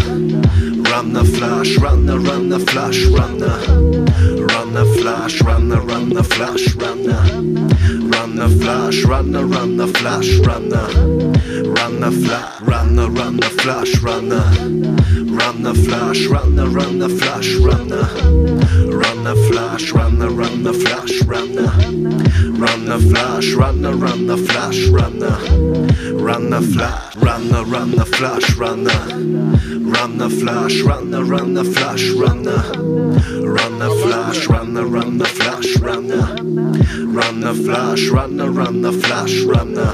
Run 0.89 1.13
the 1.13 1.23
flash, 1.23 1.77
run 1.77 2.07
the 2.07 2.19
run 2.19 2.49
the 2.49 2.59
flash, 2.59 3.05
run 3.05 3.37
the 3.37 4.45
Run 4.51 4.73
the 4.73 4.85
flash, 4.99 5.39
run 5.41 5.69
the 5.69 5.79
run 5.79 6.09
the 6.09 6.23
flash, 6.23 6.73
run 6.73 7.03
the 7.03 8.09
Run 8.11 8.35
the 8.35 8.49
flash, 8.49 9.03
run 9.03 9.31
the 9.31 9.45
run 9.45 9.77
the 9.77 9.87
flash, 9.87 10.37
run 10.39 10.69
the 10.69 10.81
Run 11.77 11.99
the 11.99 12.11
flash, 12.11 12.61
run 12.61 12.95
the 12.95 13.07
run 13.07 13.37
the 13.37 13.49
flash, 13.61 13.99
run 14.01 14.29
the 14.29 14.41
Run 15.31 15.61
the 15.61 15.75
flash, 15.75 16.25
run 16.25 16.55
the 16.55 16.67
run 16.67 16.97
the 16.97 17.09
flash, 17.09 17.53
run 17.53 17.87
the 17.87 18.03
Run 18.91 19.23
the 19.23 19.35
flash, 19.47 19.91
run 19.91 20.17
the 20.17 20.29
run 20.29 20.63
the 20.63 20.73
flash, 20.73 21.21
run 21.21 21.53
the 21.53 21.69
Run 22.57 22.85
the 22.85 22.99
flash, 22.99 23.53
run 23.53 23.81
the 23.83 23.93
run 23.93 24.25
the 24.25 24.37
flash, 24.37 24.87
run 24.87 25.19
the 25.19 26.15
Run 26.19 26.49
the 26.49 26.61
flash 26.61 27.08
Runner, 27.21 27.63
runner, 27.65 28.05
flash, 28.05 28.55
runner. 28.55 28.91
Runner, 29.91 30.29
flash, 30.29 30.81
runner, 30.81 31.23
runner, 31.23 31.63
flash, 31.63 32.09
runner. 32.11 32.61
Runner, 33.43 33.89
flash, 34.01 34.47
runner, 34.47 34.85
runner, 34.85 35.25
flash, 35.25 35.75
runner. 35.79 36.35
Runner, 37.07 37.53
flash, 37.53 38.07
runner, 38.09 38.51
runner, 38.51 38.91
flash, 38.91 39.41
runner. 39.41 39.91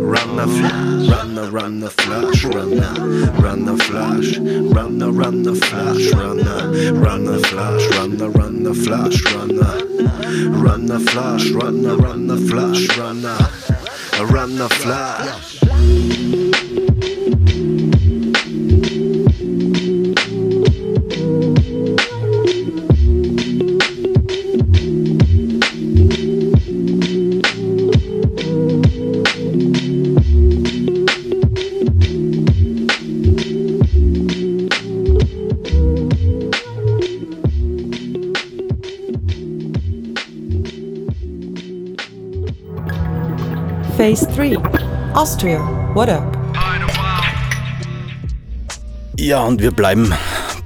Runner, 0.00 0.46
flash, 0.46 1.08
runner, 1.10 1.50
runner, 1.50 1.90
flash, 1.90 2.44
runner. 2.44 2.94
Runner, 3.40 3.76
flash, 3.76 4.38
runner, 4.38 5.10
runner, 5.10 5.54
flash, 5.54 6.12
runner. 6.12 6.92
Runner, 6.92 7.38
flash, 7.38 7.90
runner, 7.96 8.28
runner, 8.28 8.74
flash, 8.74 9.22
runner. 9.34 9.86
Runner, 10.50 10.98
flash, 10.98 11.50
runner, 11.50 11.96
runner, 11.96 12.36
flash, 12.36 12.98
runner 12.98 13.89
around 14.20 14.56
the 14.56 14.68
fly. 14.68 16.49
Phase 44.10 44.26
3 44.34 44.56
Austria, 45.14 45.60
what 45.94 46.08
up? 46.08 46.36
Ja, 49.16 49.44
und 49.44 49.62
wir 49.62 49.70
bleiben 49.70 50.12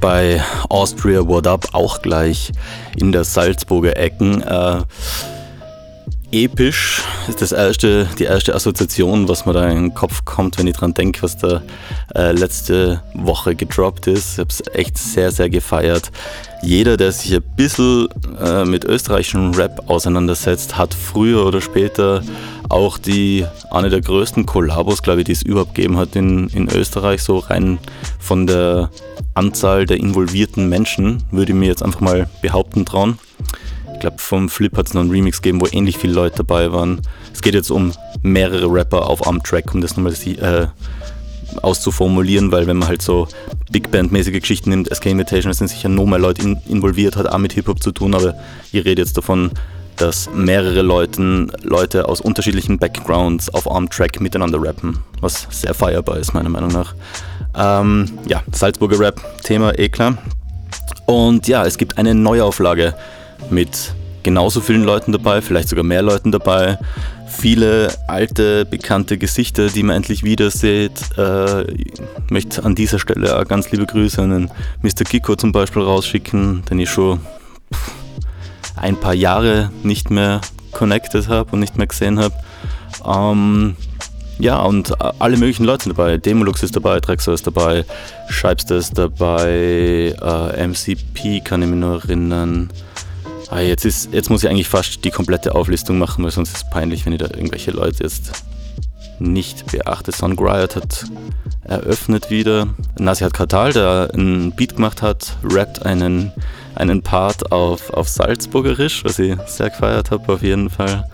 bei 0.01 0.43
Austria 0.71 1.29
What 1.29 1.47
Up 1.47 1.67
auch 1.73 2.01
gleich 2.01 2.53
in 2.97 3.13
der 3.13 3.25
Salzburger 3.25 3.99
Ecken. 3.99 4.41
Äh, 4.41 4.81
episch 6.35 7.03
ist 7.29 7.41
das 7.41 7.53
erste, 7.53 8.09
die 8.19 8.25
erste 8.25 8.55
Assoziation, 8.55 9.29
was 9.29 9.47
mir 9.47 9.53
da 9.53 9.69
in 9.69 9.77
den 9.77 9.95
Kopf 9.95 10.25
kommt, 10.25 10.59
wenn 10.59 10.67
ich 10.67 10.77
dran 10.77 10.93
denke, 10.93 11.23
was 11.23 11.37
da 11.37 11.63
äh, 12.15 12.33
letzte 12.33 13.03
Woche 13.15 13.55
gedroppt 13.55 14.09
ist. 14.09 14.33
Ich 14.33 14.39
habe 14.41 14.51
es 14.51 14.63
echt 14.75 14.99
sehr, 14.99 15.31
sehr 15.31 15.49
gefeiert. 15.49 16.11
Jeder, 16.63 16.97
der 16.97 17.13
sich 17.13 17.35
ein 17.35 17.43
bisschen 17.57 18.09
äh, 18.41 18.65
mit 18.65 18.85
österreichischem 18.85 19.53
Rap 19.53 19.89
auseinandersetzt, 19.89 20.77
hat 20.77 20.93
früher 20.93 21.47
oder 21.47 21.61
später 21.61 22.23
auch 22.69 22.99
die 22.99 23.47
eine 23.71 23.91
der 23.91 24.01
größten 24.01 24.45
Kollabos, 24.45 25.03
glaube 25.03 25.21
ich, 25.21 25.27
die 25.27 25.33
es 25.33 25.43
überhaupt 25.43 25.75
gegeben 25.75 25.97
hat 25.97 26.17
in, 26.17 26.49
in 26.49 26.69
Österreich, 26.69 27.23
so 27.23 27.39
rein 27.39 27.79
von 28.19 28.47
der 28.47 28.91
Anzahl 29.35 29.87
der 29.87 29.99
involvierten 29.99 30.69
Menschen, 30.69 31.23
würde 31.31 31.53
ich 31.53 31.59
mir 31.59 31.67
jetzt 31.67 31.83
einfach 31.83 32.01
mal 32.01 32.29
behaupten 32.43 32.85
trauen. 32.85 33.19
Ich 34.05 34.07
glaube, 34.07 34.21
vom 34.21 34.51
Flip 34.51 34.77
hat 34.77 34.87
es 34.87 34.93
noch 34.93 35.01
einen 35.01 35.11
Remix 35.11 35.41
gegeben, 35.41 35.63
wo 35.63 35.67
ähnlich 35.73 35.97
viele 35.97 36.13
Leute 36.13 36.37
dabei 36.37 36.71
waren. 36.73 37.01
Es 37.33 37.41
geht 37.41 37.55
jetzt 37.55 37.71
um 37.71 37.95
mehrere 38.21 38.71
Rapper 38.71 39.09
auf 39.09 39.27
einem 39.27 39.43
Track, 39.43 39.73
um 39.73 39.81
das 39.81 39.97
nochmal 39.97 40.13
äh, 40.13 40.67
auszuformulieren, 41.63 42.53
weil 42.53 42.67
wenn 42.67 42.77
man 42.77 42.89
halt 42.89 43.01
so 43.01 43.29
Big 43.71 43.91
Band-mäßige 43.91 44.41
Geschichten 44.41 44.69
nimmt, 44.69 44.95
SK 44.95 45.07
Invitation, 45.07 45.51
da 45.51 45.55
sind 45.55 45.69
sicher 45.69 45.89
noch 45.89 46.05
mehr 46.05 46.19
Leute 46.19 46.43
in, 46.43 46.59
involviert, 46.69 47.17
hat 47.17 47.27
auch 47.27 47.39
mit 47.39 47.55
Hip-Hop 47.55 47.83
zu 47.83 47.93
tun, 47.93 48.15
aber 48.15 48.35
ich 48.73 48.85
rede 48.85 49.01
jetzt 49.01 49.17
davon, 49.17 49.53
dass 49.97 50.29
mehrere 50.35 50.83
Leuten, 50.83 51.51
Leute 51.63 52.07
aus 52.07 52.21
unterschiedlichen 52.21 52.79
Backgrounds 52.79 53.49
auf 53.55 53.71
einem 53.71 53.89
Track 53.89 54.21
miteinander 54.21 54.63
rappen, 54.63 54.99
was 55.23 55.47
sehr 55.49 55.73
feierbar 55.73 56.19
ist, 56.19 56.35
meiner 56.35 56.51
Meinung 56.51 56.73
nach. 56.73 56.95
Ähm, 57.57 58.19
ja, 58.27 58.43
Salzburger 58.53 59.01
Rap, 59.01 59.19
Thema 59.45 59.79
eh 59.79 59.89
klar. 59.89 60.19
Und 61.07 61.49
ja, 61.49 61.65
es 61.65 61.79
gibt 61.79 61.97
eine 61.97 62.15
Neuauflage 62.15 62.95
mit 63.51 63.95
genauso 64.23 64.61
vielen 64.61 64.85
Leuten 64.85 65.13
dabei, 65.13 65.41
vielleicht 65.41 65.69
sogar 65.69 65.85
mehr 65.85 66.03
Leuten 66.03 66.33
dabei. 66.33 66.79
Viele 67.29 67.89
alte, 68.09 68.65
bekannte 68.65 69.19
Gesichter, 69.19 69.69
die 69.69 69.83
man 69.83 69.97
endlich 69.97 70.25
wieder 70.25 70.51
sieht. 70.51 70.93
Äh, 71.19 71.65
ich 71.73 71.93
möchte 72.31 72.65
an 72.65 72.75
dieser 72.75 72.99
Stelle 72.99 73.39
auch 73.39 73.47
ganz 73.47 73.71
liebe 73.71 73.87
Grüße 73.87 74.23
an 74.23 74.31
den 74.31 74.51
Mr. 74.83 75.05
Kiko 75.05 75.37
zum 75.37 75.53
Beispiel 75.53 75.83
rausschicken, 75.83 76.63
den 76.71 76.79
ich 76.79 76.91
schon 76.91 77.21
ein 78.77 78.97
paar 78.97 79.15
Jahre 79.15 79.71
nicht 79.83 80.11
mehr 80.11 80.41
connected 80.73 81.29
habe 81.29 81.53
und 81.53 81.61
nicht 81.61 81.77
mehr 81.77 81.87
gesehen 81.87 82.19
habe. 82.19 82.35
Ähm, 83.07 83.77
ja, 84.39 84.61
und 84.63 85.01
alle 85.21 85.37
möglichen 85.37 85.65
Leute 85.65 85.91
dabei. 85.91 86.17
Demolux 86.17 86.63
ist 86.63 86.75
dabei, 86.75 87.01
Drexler 87.01 87.35
ist 87.35 87.47
dabei, 87.47 87.85
Scheibster 88.29 88.77
ist 88.77 88.99
dabei, 88.99 90.15
äh, 90.21 90.67
MCP 90.67 91.41
kann 91.41 91.63
ich 91.63 91.69
mich 91.69 91.79
nur 91.79 92.03
erinnern. 92.03 92.71
Ah, 93.51 93.61
jetzt, 93.61 93.85
ist, 93.85 94.13
jetzt 94.13 94.31
muss 94.31 94.43
ich 94.43 94.51
eigentlich 94.51 94.69
fast 94.69 95.05
die 95.05 95.11
komplette 95.11 95.55
Auflistung 95.55 95.99
machen, 95.99 96.25
weil 96.25 96.31
sonst 96.31 96.51
ist 96.51 96.57
es 96.57 96.71
peinlich, 96.71 97.05
wenn 97.05 97.13
ich 97.13 97.19
da 97.19 97.27
irgendwelche 97.27 97.71
Leute 97.71 98.03
jetzt 98.03 98.45
nicht 99.19 99.71
beachte. 99.71 100.13
Son 100.13 100.37
Griot 100.37 100.77
hat 100.77 101.05
eröffnet 101.63 102.31
wieder. 102.31 102.69
Nasi 102.99 103.25
hat 103.25 103.35
Katal, 103.35 103.73
der 103.73 104.11
einen 104.13 104.53
Beat 104.53 104.77
gemacht 104.77 105.03
hat, 105.03 105.37
rappt 105.45 105.85
einen, 105.85 106.33
einen 106.75 107.03
Part 107.03 107.53
auf, 107.53 107.91
auf 107.91 108.09
Salzburgerisch, 108.09 109.05
was 109.05 109.19
ich 109.19 109.37
sehr 109.47 109.71
gefeiert 109.71 110.11
habe 110.11 110.33
auf 110.33 110.43
jeden 110.43 110.71
Fall. 110.71 111.05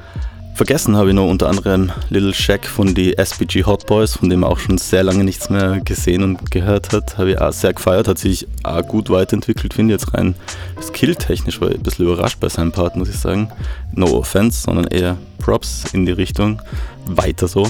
Vergessen 0.54 0.96
habe 0.96 1.08
ich 1.08 1.14
noch 1.14 1.28
unter 1.28 1.48
anderem 1.48 1.90
Little 2.10 2.34
Shack 2.34 2.66
von 2.66 2.94
die 2.94 3.16
SPG 3.16 3.64
Hot 3.64 3.86
Boys, 3.86 4.16
von 4.16 4.28
dem 4.28 4.40
man 4.40 4.50
auch 4.50 4.58
schon 4.58 4.76
sehr 4.78 5.02
lange 5.02 5.24
nichts 5.24 5.48
mehr 5.48 5.80
gesehen 5.80 6.22
und 6.22 6.50
gehört 6.50 6.92
hat. 6.92 7.16
Habe 7.16 7.32
ich 7.32 7.40
auch 7.40 7.52
sehr 7.52 7.72
gefeiert, 7.72 8.08
hat 8.08 8.18
sich 8.18 8.46
auch 8.62 8.82
gut 8.86 9.08
weiterentwickelt, 9.08 9.72
finde 9.72 9.94
ich 9.94 10.00
jetzt 10.00 10.14
rein 10.14 10.34
skilltechnisch, 10.82 11.60
war 11.60 11.70
ich 11.70 11.76
ein 11.76 11.82
bisschen 11.82 12.06
überrascht 12.06 12.40
bei 12.40 12.48
seinem 12.48 12.72
Part, 12.72 12.96
muss 12.96 13.08
ich 13.08 13.16
sagen. 13.16 13.50
No 13.94 14.06
offense, 14.18 14.62
sondern 14.62 14.86
eher 14.86 15.16
Props 15.38 15.84
in 15.92 16.06
die 16.06 16.12
Richtung. 16.12 16.60
Weiter 17.06 17.48
so. 17.48 17.64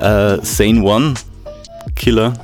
Äh, 0.00 0.38
Sane 0.42 0.82
One, 0.82 1.14
Killer. 1.94 2.34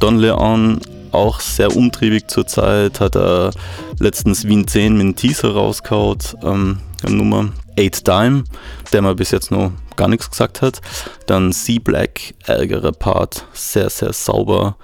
Don 0.00 0.18
Leon, 0.18 0.80
auch 1.12 1.40
sehr 1.40 1.74
umtriebig 1.76 2.28
zurzeit, 2.28 3.00
hat 3.00 3.16
er 3.16 3.50
letztens 3.98 4.46
Wien 4.46 4.66
10 4.66 4.92
mit 4.92 5.00
einem 5.00 5.16
Teaser 5.16 5.52
rausgehaut, 5.52 6.36
ähm, 6.42 6.78
Nummer. 7.08 7.50
Eight 7.78 8.06
Dime, 8.06 8.42
der 8.92 9.02
mir 9.02 9.14
bis 9.14 9.30
jetzt 9.30 9.52
noch 9.52 9.70
gar 9.96 10.08
nichts 10.08 10.28
gesagt 10.28 10.62
hat. 10.62 10.80
Dann 11.26 11.52
C 11.52 11.78
Black, 11.78 12.34
ärgerer 12.44 12.92
Part, 12.92 13.46
sehr, 13.52 13.88
sehr 13.88 14.12
sauber, 14.12 14.76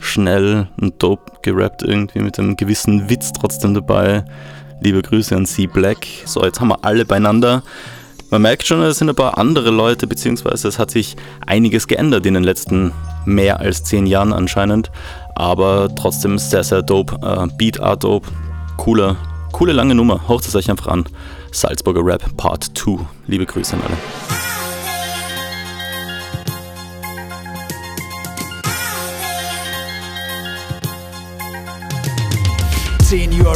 schnell 0.00 0.68
und 0.80 1.02
dope 1.02 1.32
gerappt 1.42 1.82
irgendwie 1.82 2.20
mit 2.20 2.38
einem 2.38 2.56
gewissen 2.56 3.08
Witz 3.08 3.32
trotzdem 3.32 3.72
dabei. 3.72 4.24
Liebe 4.82 5.00
Grüße 5.00 5.34
an 5.34 5.46
C 5.46 5.66
Black. 5.66 6.06
So, 6.26 6.44
jetzt 6.44 6.60
haben 6.60 6.68
wir 6.68 6.84
alle 6.84 7.04
beieinander. 7.04 7.62
Man 8.30 8.42
merkt 8.42 8.66
schon, 8.66 8.82
es 8.82 8.98
sind 8.98 9.08
ein 9.08 9.14
paar 9.14 9.38
andere 9.38 9.70
Leute, 9.70 10.06
beziehungsweise 10.06 10.68
es 10.68 10.78
hat 10.78 10.90
sich 10.90 11.16
einiges 11.46 11.86
geändert 11.86 12.26
in 12.26 12.34
den 12.34 12.44
letzten 12.44 12.92
mehr 13.24 13.60
als 13.60 13.84
zehn 13.84 14.06
Jahren 14.06 14.32
anscheinend. 14.32 14.90
Aber 15.36 15.94
trotzdem 15.94 16.38
sehr, 16.38 16.64
sehr 16.64 16.82
dope. 16.82 17.14
Uh, 17.22 17.46
Beat 17.56 17.80
Art 17.80 18.04
dope. 18.04 18.28
Cooler, 18.76 19.16
coole 19.52 19.72
lange 19.72 19.94
Nummer. 19.94 20.28
Haucht 20.28 20.46
es 20.46 20.54
euch 20.54 20.70
einfach 20.70 20.88
an. 20.88 21.04
Salzburger 21.52 22.04
Rap 22.04 22.36
Part 22.36 22.76
2. 22.76 23.06
Liebe 23.26 23.46
Grüße 23.46 23.76
an 23.76 23.82
alle. 23.82 23.96
Senior 33.04 33.54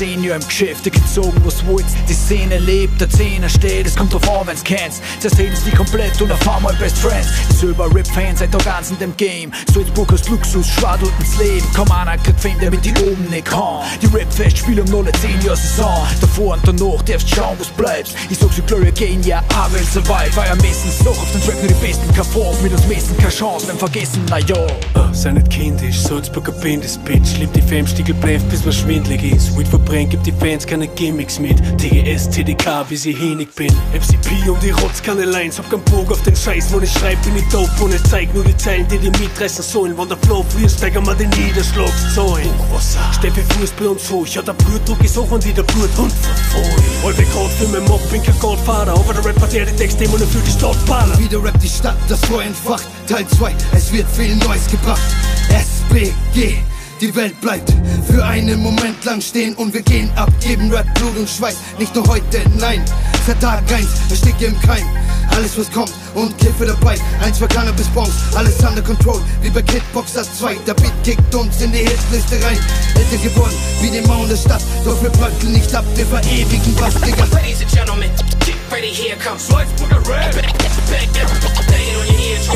Rap 0.00 0.08
Senior 0.08 0.36
im 0.36 0.46
Geschäft, 0.46 0.84
gezogen, 0.84 1.40
was 1.44 1.64
willst. 1.66 1.96
Die 2.08 2.14
Szene 2.14 2.58
lebt, 2.58 3.00
der 3.00 3.08
Zehner 3.10 3.48
steht, 3.48 3.86
es 3.86 3.96
kommt 3.96 4.12
drauf 4.12 4.28
an, 4.30 4.46
wenn's 4.46 4.64
kennst. 4.64 5.02
Zersehen's 5.20 5.62
die 5.64 5.70
komplett 5.70 6.20
und 6.22 6.30
erfahren 6.30 6.62
mal 6.62 6.74
Best 6.74 6.98
Friends. 6.98 7.28
Die 7.50 7.56
Silber 7.56 7.94
Rap-Fans 7.94 8.38
seit 8.38 8.52
der 8.52 8.60
ganzen 8.62 8.98
dem 8.98 9.16
Game. 9.16 9.52
Salzburg 9.72 10.12
aus 10.12 10.28
Luxus, 10.28 10.68
schwadelt 10.68 11.12
ins 11.18 11.38
Leben. 11.38 11.66
Komm 11.74 11.90
an, 11.92 12.08
kriegt 12.22 12.40
Fame, 12.40 12.58
der 12.60 12.70
mit 12.70 12.84
die 12.84 12.92
oben 13.02 13.26
nicht 13.30 13.44
kann. 13.46 13.82
Die 14.00 14.06
Rap-Fest 14.06 14.58
spielen 14.58 14.80
um 14.80 14.90
0 14.90 15.12
10 15.20 15.42
Jahre 15.42 15.56
Saison. 15.56 16.06
Davor 16.20 16.54
und 16.54 16.66
danach 16.66 17.02
darfst 17.02 17.28
schauen, 17.28 17.56
was 17.58 17.68
bleibst. 17.68 18.14
Ich 18.30 18.38
sag 18.38 18.52
sie 18.52 18.62
Gloria 18.62 18.90
Gain, 18.92 19.22
ja, 19.22 19.42
yeah, 19.50 19.68
I 19.68 19.72
will 19.72 19.84
survive. 19.84 20.32
Feier 20.32 20.56
messen, 20.56 20.90
so 21.04 21.10
auf 21.10 21.30
den 21.32 21.42
Track 21.42 21.58
nur 21.58 21.68
die 21.68 21.86
besten 21.86 22.12
Kaffee. 22.14 22.62
Mit 22.62 22.72
uns 22.72 22.86
messen 22.86 23.16
keine 23.18 23.30
Chance, 23.30 23.68
wenn 23.68 23.78
vergessen, 23.78 24.22
na 24.30 24.38
ja. 24.38 24.66
Uh, 24.94 25.12
sei 25.12 25.32
nicht 25.32 25.50
kindisch, 25.50 25.98
Salzburger 25.98 26.52
Band 26.52 26.84
Bitch. 27.04 27.38
Liebt 27.38 27.54
die 27.54 27.62
Fame, 27.62 27.86
Stiegel 27.86 28.14
bleibt, 28.14 28.48
bis 28.48 28.64
man 28.64 28.72
schwindlig 28.72 29.22
ist. 29.22 29.56
Weed 29.58 29.68
verbrennt, 29.90 30.10
gibt 30.10 30.26
die 30.26 30.32
Fans 30.32 30.66
keine 30.66 30.86
Gimmicks 30.88 31.38
mit. 31.38 31.58
TGS, 31.78 32.30
TDK, 32.30 32.88
wie 32.88 32.96
sie 32.96 33.12
hinig 33.12 33.48
bin. 33.54 33.72
MCP 33.92 34.48
und 34.48 34.62
die 34.62 34.70
Rotz 34.70 35.02
keine 35.02 35.24
Lines. 35.24 35.58
Hab 35.58 35.68
keinen 35.70 35.82
Bock 35.84 36.12
auf 36.12 36.22
den 36.22 36.36
Scheiß, 36.36 36.72
wo 36.72 36.80
ich 36.80 36.92
schreib, 36.92 37.20
bin 37.22 37.36
ich 37.36 37.48
dope. 37.48 37.70
Und 37.80 37.94
ich 37.94 38.02
zeig 38.04 38.32
nur 38.34 38.44
die 38.44 38.56
Zeilen, 38.56 38.86
die 38.88 38.98
die 38.98 39.10
mitreißen 39.10 39.64
sollen. 39.64 39.96
Wenn 39.98 40.08
der 40.08 40.18
Flow 40.18 40.44
fließt, 40.48 40.78
steigen 40.78 41.04
wir 41.06 41.14
den 41.14 41.30
Niederschlagszahlen. 41.30 42.50
Steffi 43.12 43.42
Fuß 43.42 43.72
bei 43.72 43.88
uns 43.88 44.10
hoch, 44.10 44.26
ja 44.26 44.42
der 44.42 44.52
Blutdruck 44.52 45.02
ist 45.04 45.16
hoch 45.16 45.30
und 45.30 45.44
ich 45.44 45.54
der 45.54 45.62
Bluthund 45.62 46.12
verfolgt 46.12 46.82
Halbe 47.02 47.22
Grad 47.24 47.50
für 47.58 47.68
mein 47.68 47.84
Mob, 47.84 48.00
bin 48.10 48.22
kein 48.22 48.38
Godfather 48.38 48.92
Aber 48.92 49.12
der 49.12 49.24
Rapper, 49.24 49.46
der 49.46 49.66
die 49.66 49.76
Texte 49.76 50.04
immer 50.04 50.18
nur 50.18 50.26
für 50.26 50.38
die 50.38 50.50
Stadt 50.50 50.76
ballert. 50.86 51.18
Wieder 51.18 51.42
rappt 51.42 51.62
die 51.62 51.68
Stadt, 51.68 51.96
das 52.08 52.20
Feuer 52.24 52.44
entfacht. 52.44 52.86
Teil 53.06 53.26
2, 53.26 53.54
es 53.72 53.92
wird 53.92 54.06
viel 54.10 54.36
Neues 54.36 54.66
gebracht. 54.68 55.02
SBG 55.48 56.62
die 57.00 57.14
Welt 57.14 57.40
bleibt 57.40 57.72
für 58.10 58.24
einen 58.24 58.62
Moment 58.62 59.04
lang 59.04 59.20
stehen 59.20 59.54
und 59.54 59.72
wir 59.72 59.82
gehen 59.82 60.10
ab, 60.16 60.30
geben 60.40 60.70
Rap 60.70 60.86
Blut 60.94 61.16
und 61.16 61.28
Schweiß. 61.28 61.56
Nicht 61.78 61.94
nur 61.94 62.06
heute, 62.08 62.42
nein, 62.58 62.82
seit 63.26 63.40
Tag 63.40 63.62
1, 63.72 63.86
ersticke 64.10 64.46
im 64.46 64.60
Keim. 64.60 64.84
Alles 65.30 65.56
was 65.56 65.70
kommt 65.70 65.92
und 66.14 66.36
Kiffe 66.38 66.66
dabei. 66.66 66.98
Ein, 67.22 67.32
zwei 67.32 67.46
Cannabis 67.46 67.86
Bongs, 67.88 68.12
alles 68.34 68.58
under 68.64 68.82
control. 68.82 69.20
Wie 69.40 69.50
bei 69.50 69.62
Kickboxer 69.62 70.24
2, 70.24 70.56
der 70.66 70.74
Beat 70.74 70.92
kickt 71.02 71.34
uns 71.34 71.60
in 71.62 71.72
die 71.72 71.78
Hitliste 71.78 72.36
rein. 72.44 72.58
Älter 72.94 73.22
geworden, 73.22 73.54
wie 73.80 73.90
die 73.90 74.06
Mauern 74.06 74.28
der 74.28 74.36
Stadt. 74.36 74.62
Doch 74.84 75.00
wir 75.02 75.10
bröckeln 75.10 75.52
nicht 75.52 75.74
ab, 75.74 75.84
wir 75.94 76.06
verewigen 76.06 76.74
was, 76.80 76.94
Digga. 77.00 77.24
Ladies 77.32 77.62
and 77.62 77.70
gentlemen, 77.70 78.10
get 78.44 78.56
ready, 78.70 78.88
here 78.92 79.16
comes 79.16 79.48
Salzburger 79.48 80.06
Rap. 80.08 80.34
Bang, 80.34 80.44
bang, 80.90 81.28
bang 81.68 81.86
it 81.88 81.96
on 81.96 82.06
your 82.06 82.20
ears. 82.28 82.48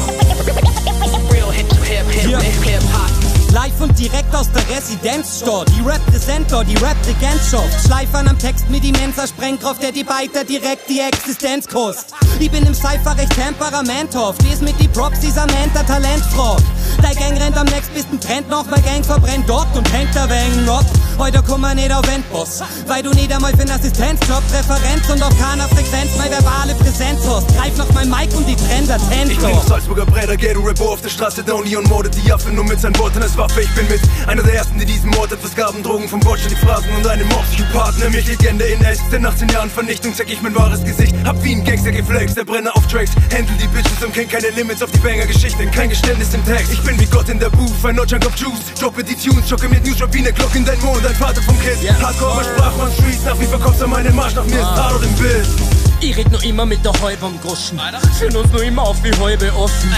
Real 1.33 1.51
hip, 1.51 1.73
hip, 1.85 2.07
hip, 2.07 2.43
hip, 2.43 2.65
hip, 2.65 2.83
hop. 2.93 3.24
Live 3.55 3.81
und 3.81 3.97
direkt 3.97 4.35
aus 4.35 4.51
der 4.51 4.69
Residenzstadt. 4.77 5.69
Die 5.69 5.81
Representer, 5.81 6.65
die 6.65 6.75
Rap-Regentschaft. 6.75 7.87
Schleifern 7.87 8.27
am 8.27 8.37
Text 8.37 8.69
mit 8.69 8.85
immenser 8.85 9.29
Sprengkraft, 9.29 9.81
der 9.81 9.93
die 9.93 10.03
Beiter 10.03 10.43
direkt 10.43 10.91
die 10.91 10.99
Existenz 10.99 11.69
kostet. 11.69 12.15
Ich 12.41 12.51
bin 12.51 12.67
im 12.67 12.75
Cypher 12.75 13.17
recht 13.17 13.33
temperamenthaft. 13.33 14.43
Lies 14.43 14.61
mit 14.61 14.75
die 14.81 14.89
Props 14.89 15.21
dieser 15.21 15.47
Menta 15.47 15.85
Talentfrau. 15.85 16.57
Dein 17.01 17.15
Gang 17.15 17.41
rennt 17.41 17.57
am 17.57 17.67
nächstbesten 17.67 18.19
Trend 18.19 18.49
noch, 18.51 18.67
mein 18.67 18.83
Gang 18.83 19.05
verbrennt 19.05 19.49
dort 19.49 19.69
und 19.77 19.93
hängt 19.93 20.15
da 20.17 20.29
wegen 20.29 20.69
ab. 20.69 20.85
Heute 21.19 21.43
komm 21.47 21.61
man 21.61 21.77
nicht 21.77 21.93
auf 21.93 22.07
Endboss, 22.09 22.61
weil 22.89 23.03
du 23.03 23.11
nicht 23.11 23.33
einmal 23.33 23.53
für 23.53 23.61
einen 23.61 23.71
Assistenzjob 23.71 24.43
Referenz 24.53 25.09
und 25.11 25.23
auf 25.23 25.39
keiner 25.39 25.69
Frequenz 25.69 26.11
meine 26.19 26.31
verbale 26.33 26.75
Präsenz 26.75 27.21
hast. 27.27 27.47
Greif 27.57 27.77
nach 27.77 27.91
mein 27.95 28.09
Mic 28.11 28.35
und 28.35 28.49
die 28.49 28.57
Trend 28.57 28.91
Ich 29.31 29.39
bin 29.39 29.53
auf 29.53 29.69
Salzburger 29.69 30.07
geh 30.37 30.55
du 30.55 30.61
Rapper 30.61 30.89
auf 30.91 31.03
der 31.03 31.11
Straße, 31.11 31.45
der 31.45 31.55
Uni 31.55 31.77
und 31.77 31.89
morde 31.89 32.11
die 32.11 32.33
Affen 32.33 32.57
nur 32.57 32.65
mit 32.65 32.81
seinen 32.81 32.99
Worten 32.99 33.23
als 33.23 33.37
Waffe. 33.45 33.61
Ich 33.61 33.75
bin 33.75 33.87
mit 33.89 34.01
einer 34.27 34.43
der 34.43 34.55
ersten, 34.55 34.79
die 34.79 34.87
diesen 34.87 35.11
Mord 35.11 35.31
etwas 35.31 35.55
gaben. 35.55 35.83
Drogen 35.83 36.09
vom 36.09 36.21
Bordstein, 36.21 36.51
die 36.51 36.67
Phrasen 36.67 36.91
und 36.97 37.07
einem 37.07 37.29
Mordpsychopathen. 37.29 38.01
Nämlich 38.01 38.27
Legende 38.27 38.65
in 38.65 38.83
echt, 38.85 39.03
denn 39.13 39.23
nach 39.23 39.37
10 39.37 39.49
Jahren 39.51 39.69
Vernichtung 39.69 40.15
zeig 40.15 40.31
ich 40.31 40.41
mein 40.41 40.55
wahres 40.55 40.83
Gesicht. 40.83 41.15
Hab 41.25 41.43
wie 41.45 41.55
ein 41.55 41.65
Gangster 41.65 41.93
geflext, 41.93 42.37
der 42.37 42.45
Brenner 42.45 42.75
auf 42.75 42.87
Tracks. 42.87 43.11
Handle 43.33 43.55
die 43.61 43.67
Bitches 43.69 44.03
und 44.03 44.15
kenn 44.15 44.29
keine 44.29 44.49
Limits 44.51 44.83
auf 44.83 44.91
die 44.91 44.99
Banger-Geschichten. 44.99 45.71
Kein 45.73 45.91
Geständnis 45.91 46.33
im 46.33 46.45
Text. 46.47 46.73
Ich 46.73 46.81
bin 46.83 46.99
wie 46.99 47.07
Gott 47.07 47.29
in 47.29 47.39
der 47.39 47.51
Booth, 47.51 47.85
ein 47.85 47.97
No 47.97 48.07
Chunk 48.07 48.25
of 48.27 48.35
Juice. 48.37 48.73
Droppe 48.81 49.05
die 49.05 49.15
Tunes, 49.15 49.47
schocke 49.49 49.69
mit 49.69 49.85
News, 49.85 49.99
drop 49.99 50.15
wie 50.15 50.23
ne 50.23 50.33
Glock 50.33 50.55
in 50.55 50.65
dein 50.65 50.81
Mond. 50.81 51.07
Ein 51.07 51.15
Vater 51.15 51.43
vom 51.43 51.59
Kiss. 51.61 51.83
Yeah. 51.83 52.01
Hardcore, 52.01 52.33
aber 52.33 52.45
Sprachmann 52.45 52.93
Streets. 52.93 53.25
Nach 53.25 53.39
wie 53.39 53.47
verkaufst 53.47 53.81
du 53.83 53.87
meinen 53.87 54.15
Marsch, 54.15 54.35
nach 54.35 54.47
mir 54.47 54.61
ist 54.61 54.65
Hard 54.65 55.03
im 55.03 55.15
Bild. 55.17 55.84
Ich 56.01 56.17
red 56.17 56.31
nur 56.31 56.43
immer 56.45 56.67
mit 56.67 56.85
der 56.85 56.93
halben 57.01 57.41
Groschen. 57.41 57.81
Führen 58.19 58.37
uns 58.37 58.53
nur 58.53 58.63
immer 58.63 58.83
auf 58.83 59.03
wie 59.03 59.13
halbe 59.23 59.53
offen. 59.55 59.93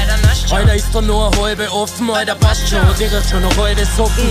Alter, 0.51 0.75
ist 0.75 0.95
doch 0.95 1.03
nur 1.03 1.27
eine 1.33 1.43
halbe 1.43 1.73
offen. 1.73 2.11
Alter, 2.11 2.35
passt 2.37 2.69
schon. 2.69 2.81
Die 2.99 3.05
riecht 3.05 3.31
schon 3.31 3.43
noch 3.43 3.57
halbe 3.57 3.85
Socken. 3.97 4.31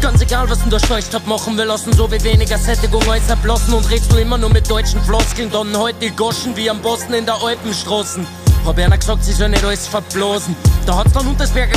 Ganz 0.00 0.22
egal, 0.22 0.48
was 0.48 0.60
denn 0.60 0.70
der 0.70 0.78
Steuerstab 0.78 1.26
machen 1.26 1.58
wir 1.58 1.66
lassen 1.66 1.92
so 1.92 2.10
wie 2.10 2.22
weniger 2.24 2.56
Sättigung 2.56 3.06
als 3.10 3.28
erblossen. 3.28 3.74
Und 3.74 3.90
redst 3.90 4.10
du 4.12 4.16
immer 4.16 4.38
nur 4.38 4.50
mit 4.50 4.70
deutschen 4.70 5.02
Floskeln, 5.02 5.50
dann 5.50 5.76
heute 5.76 5.98
die 6.00 6.10
Goschen 6.10 6.56
wie 6.56 6.70
am 6.70 6.80
Boston 6.80 7.14
in 7.14 7.26
der 7.26 7.34
Alpenstraßen. 7.42 8.26
Hab 8.64 8.78
einer 8.78 8.96
gesagt, 8.96 9.24
sie 9.24 9.32
soll 9.32 9.48
nicht 9.48 9.64
alles 9.64 9.86
verblosen. 9.86 10.54
Da 10.86 10.96
hat's 10.96 11.12
dann 11.12 11.26
Untersberger 11.26 11.76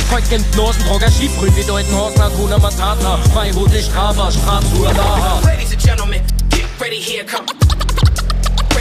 Nasen. 0.56 0.84
Trag 0.86 1.02
ein 1.02 1.12
Skibrüll 1.12 1.54
wie 1.56 1.64
deuten 1.64 1.94
Hasen, 1.96 2.22
Hakuna 2.22 2.58
Matata. 2.58 3.18
Freihut, 3.32 3.70
Strava, 3.72 4.30
Straßur, 4.30 4.92
Laha. 4.92 5.40
Ladies 5.44 5.72
and 5.72 5.82
gentlemen, 5.82 6.22
get 6.50 6.64
ready, 6.80 7.00
here 7.00 7.24
come. 7.24 7.63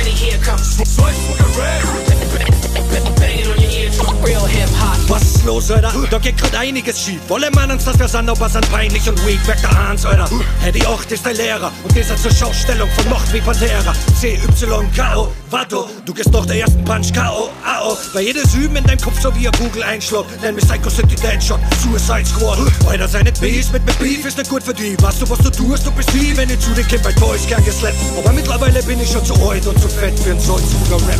Ready, 0.04 0.16
here 0.18 0.38
comes. 0.40 0.76
Banging 0.98 1.32
on 1.32 1.54
your 1.56 2.44
ears, 2.44 2.73
real 4.26 4.46
hip 4.48 4.70
hop. 4.80 5.10
Was 5.10 5.22
ist 5.24 5.46
los, 5.46 5.72
Alter? 5.72 5.94
Da 6.10 6.18
geht 6.18 6.38
grad 6.38 6.56
einiges 6.56 7.00
schief. 7.00 7.22
Wolle 7.28 7.52
man 7.52 7.72
uns, 7.72 7.86
dass 7.86 8.00
wir 8.00 8.08
sind, 8.08 8.30
aber 8.30 8.50
sind 8.50 8.70
peinlich 8.72 9.08
und 9.08 9.24
weak. 9.26 9.46
Weg 9.48 9.62
der 9.62 9.72
Hans, 9.72 10.06
Alter. 10.06 10.30
Hey, 10.62 10.72
die 10.72 10.86
Ocht 10.86 11.12
ist 11.12 11.26
der 11.26 11.34
Lehrer 11.34 11.72
und 11.84 11.96
dieser 11.96 12.16
zur 12.18 12.32
Schaustellung 12.32 12.90
von 12.96 13.10
Macht 13.10 13.32
wie 13.34 13.42
Pantera. 13.42 13.94
CYKO, 14.20 15.32
Watto, 15.50 15.90
du 16.06 16.14
gehst 16.14 16.32
noch 16.32 16.46
der 16.46 16.62
ersten 16.62 16.84
Punch 16.84 17.14
K.O. 17.14 17.50
AO. 17.66 17.98
Bei 18.14 18.22
jedes 18.22 18.54
Üben 18.56 18.76
in 18.76 18.84
deinem 18.84 19.00
Kopf 19.02 19.22
so 19.22 19.34
wie 19.36 19.48
ein 19.48 19.54
Google 19.60 19.84
einschlag. 19.84 20.26
Nenn 20.42 20.56
mich 20.56 20.66
Psycho 20.66 20.90
City 20.90 21.16
Deadshot, 21.16 21.60
Suicide 21.82 22.26
Squad. 22.26 22.60
Alter, 22.88 23.08
seine 23.08 23.32
Bees 23.34 23.72
mit 23.72 23.84
mit 23.86 24.00
Beef 24.00 24.26
ist 24.26 24.38
nicht 24.38 24.50
gut 24.50 24.64
für 24.64 24.74
die. 24.74 24.96
Weißt 25.02 25.22
du, 25.22 25.30
was 25.30 25.40
du 25.40 25.50
tust? 25.50 25.86
Du 25.86 25.92
bist 25.92 26.14
wie, 26.14 26.36
wenn 26.38 26.50
ich 26.50 26.60
zu 26.60 26.72
den 26.72 26.88
Kind 26.88 27.04
bei 27.04 27.12
Toys 27.14 27.48
gern 27.48 27.64
geslappt. 27.66 27.96
Aber 28.18 28.32
mittlerweile 28.32 28.82
bin 28.84 29.00
ich 29.00 29.12
schon 29.12 29.26
zu 29.26 29.34
alt 29.48 29.66
und 29.68 29.80
zu 29.80 29.88
fett 29.88 30.18
für 30.20 30.32
ein 30.32 30.40
Salzburger 30.40 31.08
Rap. 31.08 31.20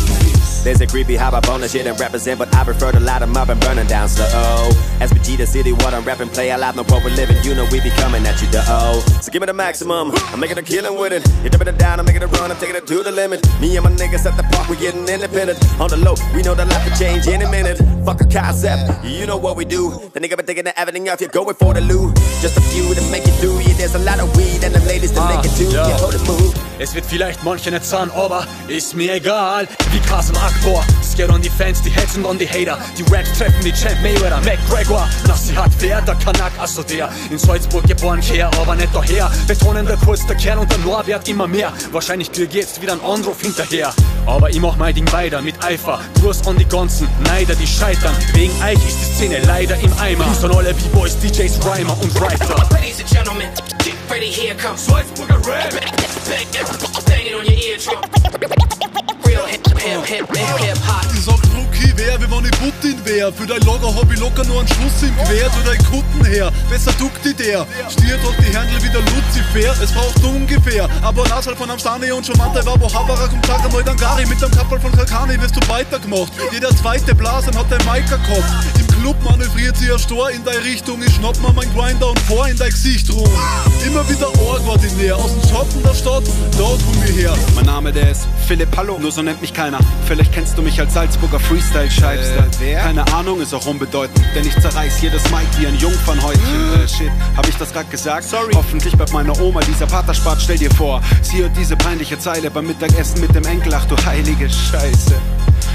There's 0.64 0.80
a 0.80 0.86
creepy 0.86 1.16
how 1.16 1.30
I 1.30 1.40
bone 1.40 1.60
the 1.60 1.68
shit 1.68 1.86
and 1.86 1.98
represent, 1.98 2.38
but 2.38 2.48
I 2.54 2.64
prefer 2.64 2.90
to 2.92 3.00
light 3.00 3.14
light 3.14 3.22
'em 3.22 3.36
up 3.36 3.48
and 3.48 3.60
burn 3.60 3.78
'em 3.78 3.86
down 3.86 4.08
slow. 4.08 4.70
SPG 5.00 5.36
the 5.36 5.46
city, 5.46 5.72
what 5.72 5.92
I'm 5.94 6.04
rapping, 6.04 6.30
play 6.30 6.50
a 6.50 6.58
lot, 6.58 6.74
no 6.74 6.82
what 6.84 7.04
we're 7.04 7.14
living. 7.14 7.36
You 7.44 7.54
know 7.54 7.66
we 7.70 7.80
be 7.80 7.90
coming 8.02 8.26
at 8.26 8.40
you, 8.42 8.48
the 8.50 8.62
O. 8.68 9.02
So 9.22 9.30
give 9.30 9.40
me 9.40 9.46
the 9.46 9.52
maximum, 9.52 10.12
I'm 10.32 10.40
making 10.40 10.58
a 10.58 10.62
killing 10.62 10.98
with 10.98 11.12
it. 11.12 11.22
You're 11.42 11.50
dipping 11.50 11.68
it 11.68 11.78
down, 11.78 12.00
I'm 12.00 12.06
making 12.06 12.22
it 12.22 12.30
run, 12.38 12.50
I'm 12.50 12.58
taking 12.58 12.76
it 12.76 12.86
to 12.86 13.02
the 13.02 13.12
limit. 13.12 13.38
Me 13.60 13.76
and 13.76 13.84
my 13.84 13.92
niggas 13.92 14.24
at 14.26 14.36
the 14.36 14.44
park, 14.52 14.68
we 14.68 14.76
getting 14.76 15.06
independent. 15.06 15.58
On 15.80 15.88
the 15.88 15.96
low, 15.96 16.14
we 16.34 16.42
know 16.42 16.54
that 16.54 16.66
life 16.68 16.84
can 16.86 16.96
change 16.98 17.26
in 17.26 17.42
a 17.42 17.48
minute. 17.50 17.78
Fuck 18.06 18.20
a 18.22 18.24
concept, 18.24 18.82
you 19.04 19.26
know 19.26 19.36
what 19.36 19.54
we 19.56 19.64
do. 19.64 19.82
The 20.14 20.20
nigga 20.20 20.36
been 20.36 20.46
taking 20.46 20.66
everything 20.82 21.08
off, 21.10 21.20
you're 21.20 21.36
going 21.40 21.56
for 21.62 21.72
the 21.74 21.82
loot. 21.82 22.10
Just 22.42 22.56
a 22.56 22.62
few 22.72 22.86
to 22.94 23.02
make 23.14 23.26
it 23.30 23.34
through, 23.40 23.58
yeah, 23.60 23.74
there's 23.78 23.94
a 23.94 24.04
lot 24.10 24.18
of 24.18 24.34
weed 24.36 24.64
and 24.64 24.74
the 24.74 24.80
ladies 24.92 25.12
to 25.12 25.20
make 25.30 25.44
it 25.44 25.54
too. 25.58 25.70
ja. 25.70 25.82
Uh, 25.82 25.88
yeah, 25.88 25.98
hold 25.98 26.14
it 26.14 26.24
move. 26.26 26.73
Es 26.78 26.94
wird 26.94 27.06
vielleicht 27.06 27.42
manche 27.44 27.70
nicht 27.70 27.84
sein, 27.84 28.10
aber 28.10 28.46
ist 28.68 28.94
mir 28.94 29.14
egal. 29.14 29.68
Wie 29.92 30.00
Kasim 30.00 30.34
geht 31.16 31.30
an 31.30 31.42
die 31.42 31.50
Fans, 31.50 31.80
die 31.82 31.90
hetzen 31.90 32.26
an 32.26 32.38
die 32.38 32.48
Hater. 32.48 32.78
Die 32.98 33.02
Raps 33.14 33.38
treffen 33.38 33.64
wie 33.64 33.72
Champ 33.72 34.00
Mayweather, 34.02 34.40
McGregor. 34.40 35.08
Na, 35.26 35.36
sie 35.36 35.56
hat 35.56 35.70
wer, 35.78 36.00
der 36.02 36.14
Kanak, 36.16 36.52
also 36.58 36.82
der. 36.82 37.08
In 37.30 37.38
Salzburg 37.38 37.86
geboren, 37.86 38.20
her, 38.22 38.50
aber 38.60 38.74
nicht 38.74 38.94
daher. 38.94 39.30
Betonen 39.46 39.86
der 39.86 39.96
Kurz, 39.96 40.26
der 40.26 40.36
Kern 40.36 40.58
und 40.58 40.70
der 40.70 40.78
Norbert 40.78 41.28
immer 41.28 41.46
mehr. 41.46 41.72
Wahrscheinlich 41.92 42.30
ich 42.36 42.52
jetzt 42.52 42.80
wieder 42.82 42.94
ein 42.94 43.00
Anruf 43.00 43.40
hinterher. 43.40 43.92
Aber 44.26 44.50
ich 44.50 44.60
mach 44.60 44.76
mein 44.76 44.94
Ding 44.94 45.10
weiter 45.12 45.40
mit 45.40 45.62
Eifer. 45.64 46.00
Gruß 46.20 46.46
an 46.46 46.56
die 46.56 46.66
ganzen 46.66 47.08
Neider, 47.24 47.54
die 47.54 47.66
scheitern. 47.66 48.14
Wegen 48.32 48.52
euch 48.62 48.74
ist 48.74 48.98
die 49.00 49.14
Szene 49.14 49.40
leider 49.46 49.76
im 49.76 49.92
Eimer. 49.98 50.26
An 50.42 50.54
alle 50.54 50.74
B-Boys, 50.74 51.18
DJs, 51.20 51.60
Rhymer 51.64 51.96
und 52.00 52.20
Writer. 52.20 52.66
Ladies 52.72 53.00
and 53.00 53.10
gentlemen, 53.10 53.48
get 53.78 53.94
ready, 54.10 54.30
here 54.30 54.54
comes. 54.56 54.86
Salzburger 54.86 55.38
Rap. 55.46 56.13
Trump. 57.84 58.13
Wär. 63.24 63.32
Für 63.32 63.46
dein 63.46 63.60
Lager 63.60 63.94
hab 63.94 64.12
ich 64.12 64.20
locker 64.20 64.44
nur 64.44 64.60
einen 64.60 64.68
Schuss 64.68 65.02
im 65.02 65.16
Gewehr. 65.16 65.50
Tu 65.50 65.58
dein 65.64 65.78
Kutten 65.84 66.24
her, 66.24 66.52
besser 66.68 66.92
duckt 66.98 67.24
die 67.24 67.34
der. 67.34 67.66
Stiert 67.90 68.20
hat 68.22 68.34
die 68.38 68.56
Händel 68.56 68.82
wie 68.82 68.88
der 68.90 69.00
Lucifer. 69.00 69.82
Es 69.82 69.92
braucht 69.92 70.22
ungefähr, 70.22 70.88
aber 71.02 71.22
Anzahl 71.32 71.56
von 71.56 71.70
am 71.70 71.78
Stani 71.78 72.12
und 72.12 72.26
schon 72.26 72.36
Manta 72.36 72.64
war, 72.66 72.80
wo 72.80 72.92
Haberer 72.92 73.28
kommt, 73.28 73.46
sag 73.46 73.64
einmal 73.64 73.82
dann 73.82 73.96
Gari. 73.96 74.26
Mit 74.26 74.40
dem 74.40 74.50
Kappel 74.50 74.78
von 74.78 74.92
Kalkani 74.92 75.40
wirst 75.40 75.56
du 75.56 75.68
weitergemacht. 75.68 76.32
Jeder 76.52 76.74
zweite 76.76 77.14
Blasen 77.14 77.56
hat 77.56 77.66
dein 77.70 77.84
Maiker 77.86 78.18
gehabt. 78.18 78.44
Im 78.78 78.86
Club 78.86 79.16
manövriert 79.22 79.76
sie 79.76 79.90
ein 79.90 79.98
Stor 79.98 80.30
in 80.30 80.44
deine 80.44 80.62
Richtung. 80.64 81.02
Ich 81.02 81.14
schnapp 81.14 81.38
mir 81.40 81.52
mein 81.52 81.72
Grinder 81.74 82.10
und 82.10 82.18
fahr 82.20 82.48
in 82.48 82.56
dein 82.56 82.70
Gesicht 82.70 83.10
rum. 83.10 83.28
Immer 83.86 84.08
wieder 84.08 84.28
näher. 85.04 85.16
Aus 85.16 85.32
dem 85.32 85.48
Schatten 85.48 85.82
der 85.82 85.94
Stadt, 85.94 86.24
da 86.58 86.64
komm 86.64 87.04
ich 87.06 87.16
her. 87.16 87.34
Mein 87.54 87.66
Name, 87.66 87.92
der 87.92 88.10
ist 88.10 88.26
Philipp 88.46 88.76
Hallo, 88.76 88.98
nur 88.98 89.12
so 89.12 89.22
nennt 89.22 89.40
mich 89.40 89.52
keiner. 89.52 89.78
Vielleicht 90.06 90.32
kennst 90.32 90.56
du 90.56 90.62
mich 90.62 90.78
als 90.80 90.94
Salzburger 90.94 91.40
Freestyle-Scheibster. 91.40 92.38
Äh, 92.38 92.50
wer? 92.60 92.80
Keine 92.80 93.04
Ahnung, 93.14 93.40
ist 93.40 93.54
auch 93.54 93.64
unbedeutend, 93.66 94.26
denn 94.34 94.44
ich 94.44 94.58
zerreiß 94.60 95.00
jedes 95.00 95.22
Mic 95.30 95.46
wie 95.58 95.68
ein 95.68 95.76
Jungfernhäutchen. 95.76 96.82
Äh, 96.82 96.88
shit, 96.88 97.10
hab 97.36 97.48
ich 97.48 97.54
das 97.56 97.72
grad 97.72 97.88
gesagt? 97.88 98.24
Sorry. 98.24 98.52
Hoffentlich 98.54 98.96
bei 98.96 99.04
meiner 99.12 99.40
Oma 99.40 99.60
dieser 99.60 99.86
Paterspart, 99.86 100.42
stell 100.42 100.58
dir 100.58 100.70
vor. 100.74 101.00
Sie 101.22 101.38
hört 101.38 101.56
diese 101.56 101.76
peinliche 101.76 102.18
Zeile 102.18 102.50
beim 102.50 102.66
Mittagessen 102.66 103.20
mit 103.20 103.32
dem 103.32 103.44
Enkel, 103.44 103.72
ach 103.72 103.84
du 103.86 103.96
heilige 104.04 104.50
Scheiße. 104.50 105.14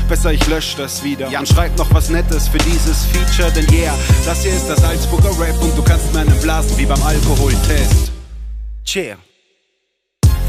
Besser 0.10 0.34
ich 0.34 0.46
lösch 0.48 0.76
das 0.76 1.02
wieder 1.02 1.28
und 1.28 1.48
schreib 1.48 1.78
noch 1.78 1.94
was 1.94 2.10
Nettes 2.10 2.50
für 2.50 2.58
dieses 2.58 3.06
Feature, 3.06 3.52
denn 3.52 3.72
yeah, 3.72 3.94
das 4.26 4.44
hier 4.44 4.52
ist 4.52 4.68
der 4.68 4.76
Salzburger 4.76 5.32
Rap 5.40 5.62
und 5.62 5.78
du 5.78 5.84
kannst 5.84 6.14
mir 6.14 6.22
einen 6.22 6.40
blasen 6.42 6.78
wie 6.78 6.86
beim 6.86 7.02
Alkoholtest. 7.04 8.12
Cheer. 8.84 9.18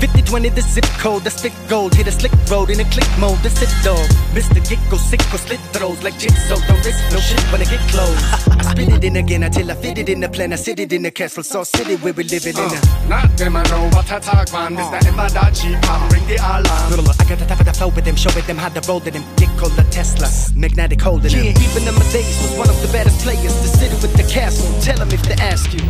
50-20 0.01 0.55
the 0.55 0.63
zip 0.63 0.87
code, 0.97 1.23
the 1.25 1.31
stick 1.31 1.53
gold. 1.69 1.95
Hit 1.95 2.07
a 2.07 2.13
slick 2.13 2.33
road 2.51 2.71
in 2.71 2.81
a 2.81 2.85
click 2.85 3.09
mode, 3.19 3.39
the 3.43 3.51
sit 3.51 3.69
dog. 3.85 4.09
Mr. 4.33 4.57
Gecko, 4.67 4.97
sicko, 4.97 5.37
slit 5.37 5.61
throws 5.77 6.03
Like 6.03 6.19
jigsaw, 6.19 6.57
don't 6.67 6.85
risk 6.85 7.05
no 7.13 7.21
shit 7.21 7.41
when 7.53 7.61
I 7.61 7.65
get 7.65 7.81
close. 7.93 8.17
I 8.49 8.63
spit 8.73 8.89
it 8.89 9.05
in 9.05 9.17
again 9.17 9.43
until 9.43 9.71
I 9.71 9.75
fit 9.75 9.99
it 9.99 10.09
in 10.09 10.21
the 10.21 10.29
plan. 10.31 10.55
I 10.55 10.57
sit 10.57 10.81
it 10.81 10.93
in 10.93 11.03
the 11.03 11.11
castle, 11.11 11.43
so 11.43 11.65
city 11.65 11.97
where 11.97 12.15
we 12.15 12.25
living 12.25 12.57
in 12.57 12.65
a 12.65 12.81
uh, 12.81 13.09
Not 13.09 13.41
immer 13.41 13.63
know, 13.69 13.91
was 13.93 14.07
der 14.07 14.21
Tag 14.21 14.51
war, 14.53 14.71
ist 14.71 14.91
da 14.91 14.99
immer 15.07 15.29
da, 15.29 15.51
Jeep, 15.51 15.79
bring 16.09 16.27
die 16.27 16.41
Alarm. 16.41 17.11
I 17.21 17.25
got 17.29 17.39
the 17.39 17.45
top 17.45 17.61
of 17.61 17.67
the 17.67 17.73
flow 17.75 17.89
with 17.89 18.07
them, 18.07 18.17
show 18.17 18.31
with 18.35 18.47
them 18.47 18.57
how 18.57 18.71
to 18.71 18.81
roll 18.89 19.01
to 19.01 19.11
them. 19.11 19.25
Gecko, 19.37 19.69
the 19.69 19.85
Tesla, 19.91 20.29
magnetic 20.57 21.03
holding 21.03 21.31
them. 21.31 21.45
Yeah, 21.45 21.69
even 21.69 21.87
in 21.87 21.95
my 21.95 22.11
days 22.11 22.41
was 22.41 22.57
one 22.57 22.71
of 22.71 22.81
the 22.81 22.89
baddest 22.91 23.21
players. 23.21 23.53
The 23.61 23.69
city 23.77 23.95
with 24.01 24.17
the 24.17 24.25
castle, 24.33 24.65
tell 24.81 24.97
them 24.97 25.13
if 25.13 25.23
they 25.29 25.37
ask 25.45 25.75
you. 25.75 25.85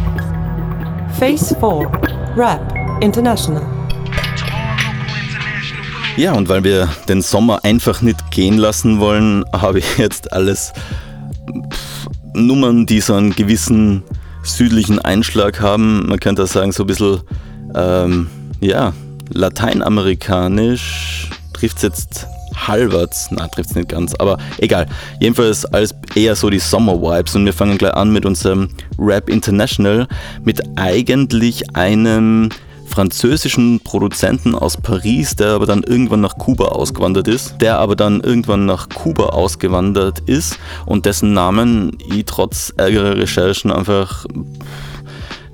Phase 1.19 1.55
4 1.61 1.87
Rap 2.35 2.61
International. 3.03 3.80
Ja, 6.17 6.33
und 6.35 6.49
weil 6.49 6.65
wir 6.65 6.89
den 7.09 7.23
Sommer 7.23 7.65
einfach 7.65 8.03
nicht 8.03 8.31
gehen 8.31 8.59
lassen 8.59 9.01
wollen, 9.01 9.45
habe 9.53 9.79
ich 9.79 9.99
jetzt 9.99 10.33
alles 10.33 10.73
Nummern, 12.35 12.87
die 12.87 13.01
so 13.01 13.15
einen 13.15 13.35
gewissen 13.35 14.03
südlichen 14.43 14.99
Einschlag 14.99 15.61
haben. 15.61 16.07
Man 16.09 16.21
könnte 16.21 16.45
auch 16.45 16.49
sagen, 16.49 16.73
so 16.73 16.85
ein 16.85 16.87
bisschen, 16.87 17.21
ähm, 17.75 18.29
ja, 18.61 18.93
lateinamerikanisch 19.33 21.31
trifft 21.53 21.79
es 21.79 21.83
jetzt 21.83 22.27
halbwegs, 22.55 23.29
na 23.31 23.49
trifft 23.49 23.71
es 23.71 23.77
nicht 23.77 23.89
ganz, 23.89 24.15
aber 24.17 24.39
egal. 24.59 24.87
Jedenfalls 25.21 25.65
als 25.67 25.95
eher 26.15 26.37
so 26.37 26.51
die 26.51 26.59
Sommer-Vibes 26.59 27.35
und 27.37 27.45
wir 27.45 27.53
fangen 27.53 27.79
gleich 27.79 27.95
an 27.95 28.13
mit 28.13 28.27
unserem 28.27 28.69
Rap 28.99 29.29
International 29.29 30.07
mit 30.45 30.61
eigentlich 30.77 31.77
einem 31.77 32.51
französischen 32.91 33.81
Produzenten 33.81 34.55
aus 34.55 34.77
Paris, 34.77 35.37
der 35.37 35.53
aber 35.53 35.67
dann 35.67 35.83
irgendwann 35.83 36.21
nach 36.21 36.37
Kuba 36.37 36.67
ausgewandert 36.67 37.29
ist, 37.29 37.57
der 37.61 37.79
aber 37.79 37.97
dann 37.97 38.21
irgendwann 38.21 38.67
nach 38.67 38.89
Kuba 38.89 39.27
ausgewandert 39.27 40.21
ist 40.27 40.59
und 40.87 41.07
dessen 41.07 41.33
Namen 41.33 41.97
ich 42.13 42.25
trotz 42.27 42.73
ärgerer 42.77 43.17
Recherchen 43.17 43.71
einfach 43.71 44.27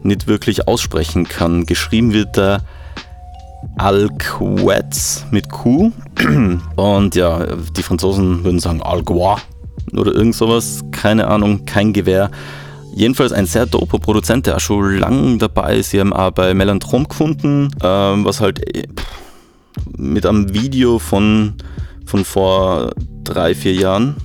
nicht 0.02 0.26
wirklich 0.26 0.66
aussprechen 0.66 1.28
kann. 1.28 1.66
Geschrieben 1.66 2.12
wird 2.12 2.36
der 2.36 2.62
Alquetz 3.76 5.26
mit 5.30 5.50
Q 5.50 5.92
und 6.76 7.14
ja, 7.14 7.46
die 7.76 7.82
Franzosen 7.82 8.44
würden 8.44 8.60
sagen 8.60 8.82
Algua 8.82 9.38
oder 9.92 10.12
irgend 10.14 10.34
sowas, 10.34 10.82
keine 10.90 11.26
Ahnung, 11.28 11.64
kein 11.66 11.92
Gewehr. 11.92 12.30
Jedenfalls 12.96 13.32
ein 13.32 13.44
sehr 13.44 13.66
doper 13.66 13.98
Produzent, 13.98 14.46
der 14.46 14.56
auch 14.56 14.60
schon 14.60 14.96
lange 14.96 15.36
dabei 15.36 15.76
ist. 15.76 15.90
Sie 15.90 16.00
haben 16.00 16.14
auch 16.14 16.30
bei 16.30 16.54
Melantrom 16.54 17.06
gefunden, 17.06 17.68
ähm, 17.82 18.24
was 18.24 18.40
halt 18.40 18.74
äh, 18.74 18.84
mit 19.98 20.24
einem 20.24 20.54
Video 20.54 20.98
von, 20.98 21.56
von 22.06 22.24
vor 22.24 22.92
drei, 23.22 23.54
vier 23.54 23.74
Jahren. 23.74 24.16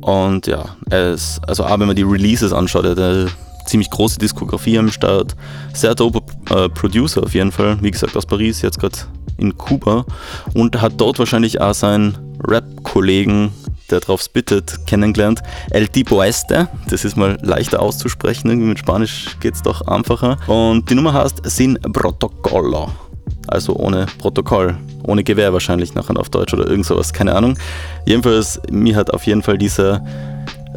Und 0.00 0.46
ja, 0.46 0.76
ist, 0.92 1.40
also 1.48 1.64
auch 1.64 1.80
wenn 1.80 1.88
man 1.88 1.96
die 1.96 2.04
Releases 2.04 2.52
anschaut, 2.52 2.84
er 2.84 3.24
hat 3.24 3.68
ziemlich 3.68 3.90
große 3.90 4.20
Diskografie 4.20 4.78
am 4.78 4.92
Start. 4.92 5.34
Sehr 5.74 5.96
dope 5.96 6.20
äh, 6.54 6.68
Producer 6.68 7.24
auf 7.24 7.34
jeden 7.34 7.50
Fall. 7.50 7.78
Wie 7.80 7.90
gesagt, 7.90 8.16
aus 8.16 8.26
Paris, 8.26 8.62
jetzt 8.62 8.78
gerade 8.78 8.96
in 9.38 9.58
Kuba. 9.58 10.04
Und 10.54 10.80
hat 10.80 10.92
dort 10.98 11.18
wahrscheinlich 11.18 11.60
auch 11.60 11.74
seinen 11.74 12.16
Rap-Kollegen, 12.46 13.50
der 13.90 14.00
drauf 14.00 14.22
spittet, 14.22 14.86
kennengelernt. 14.86 15.42
El 15.70 15.88
Tipo 15.88 16.22
Este, 16.22 16.68
das 16.88 17.04
ist 17.04 17.16
mal 17.16 17.38
leichter 17.42 17.80
auszusprechen, 17.80 18.48
irgendwie 18.48 18.68
mit 18.68 18.78
Spanisch 18.78 19.36
geht 19.40 19.54
es 19.54 19.62
doch 19.62 19.82
einfacher. 19.86 20.38
Und 20.46 20.90
die 20.90 20.94
Nummer 20.94 21.14
heißt 21.14 21.42
Sin 21.44 21.78
Protocolo. 21.92 22.90
Also 23.48 23.76
ohne 23.76 24.06
Protokoll, 24.18 24.76
ohne 25.04 25.22
Gewehr 25.22 25.52
wahrscheinlich 25.52 25.94
nachher 25.94 26.18
auf 26.18 26.28
Deutsch 26.30 26.52
oder 26.52 26.66
irgend 26.66 26.86
sowas, 26.86 27.12
keine 27.12 27.34
Ahnung. 27.34 27.56
Jedenfalls, 28.04 28.60
mir 28.70 28.96
hat 28.96 29.12
auf 29.12 29.24
jeden 29.24 29.42
Fall 29.42 29.56
dieser 29.58 30.04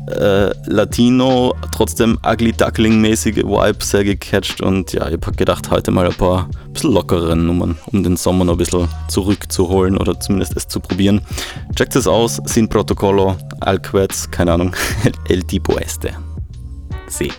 äh, 0.10 0.52
Latino, 0.66 1.56
trotzdem 1.72 2.18
ugly 2.26 2.52
duckling-mäßige 2.52 3.44
Vibe 3.44 3.84
sehr 3.84 4.04
gecatcht 4.04 4.62
und 4.62 4.94
ja, 4.94 5.08
ich 5.08 5.14
habe 5.14 5.32
gedacht, 5.34 5.70
heute 5.72 5.92
mal 5.92 6.08
ein 6.08 6.14
paar 6.14 6.50
bisschen 6.74 6.94
lockere 6.94 7.36
Nummern, 7.36 7.78
um 7.88 8.04
den 8.04 8.18
Sommer 8.18 8.46
noch 8.46 8.54
ein 8.54 8.58
bisschen 8.58 8.88
zurückzuholen 9.08 9.98
oder 9.98 10.20
zumindest 10.20 10.56
es 10.56 10.68
zu 10.68 10.80
probieren. 10.80 11.22
Checkt 11.76 11.96
es 11.96 12.08
aus, 12.08 12.42
Sin 12.46 12.68
Protocolo, 12.70 13.36
Alquets, 13.60 14.30
keine 14.30 14.54
Ahnung, 14.54 14.76
El 15.28 15.44
Tipo 15.44 15.78
Este. 15.78 16.14
Sí. 17.08 17.32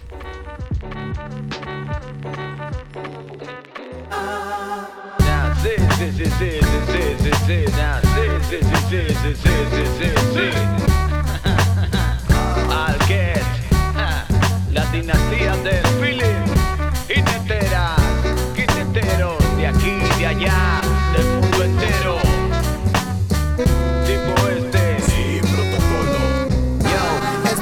La 10.03 10.20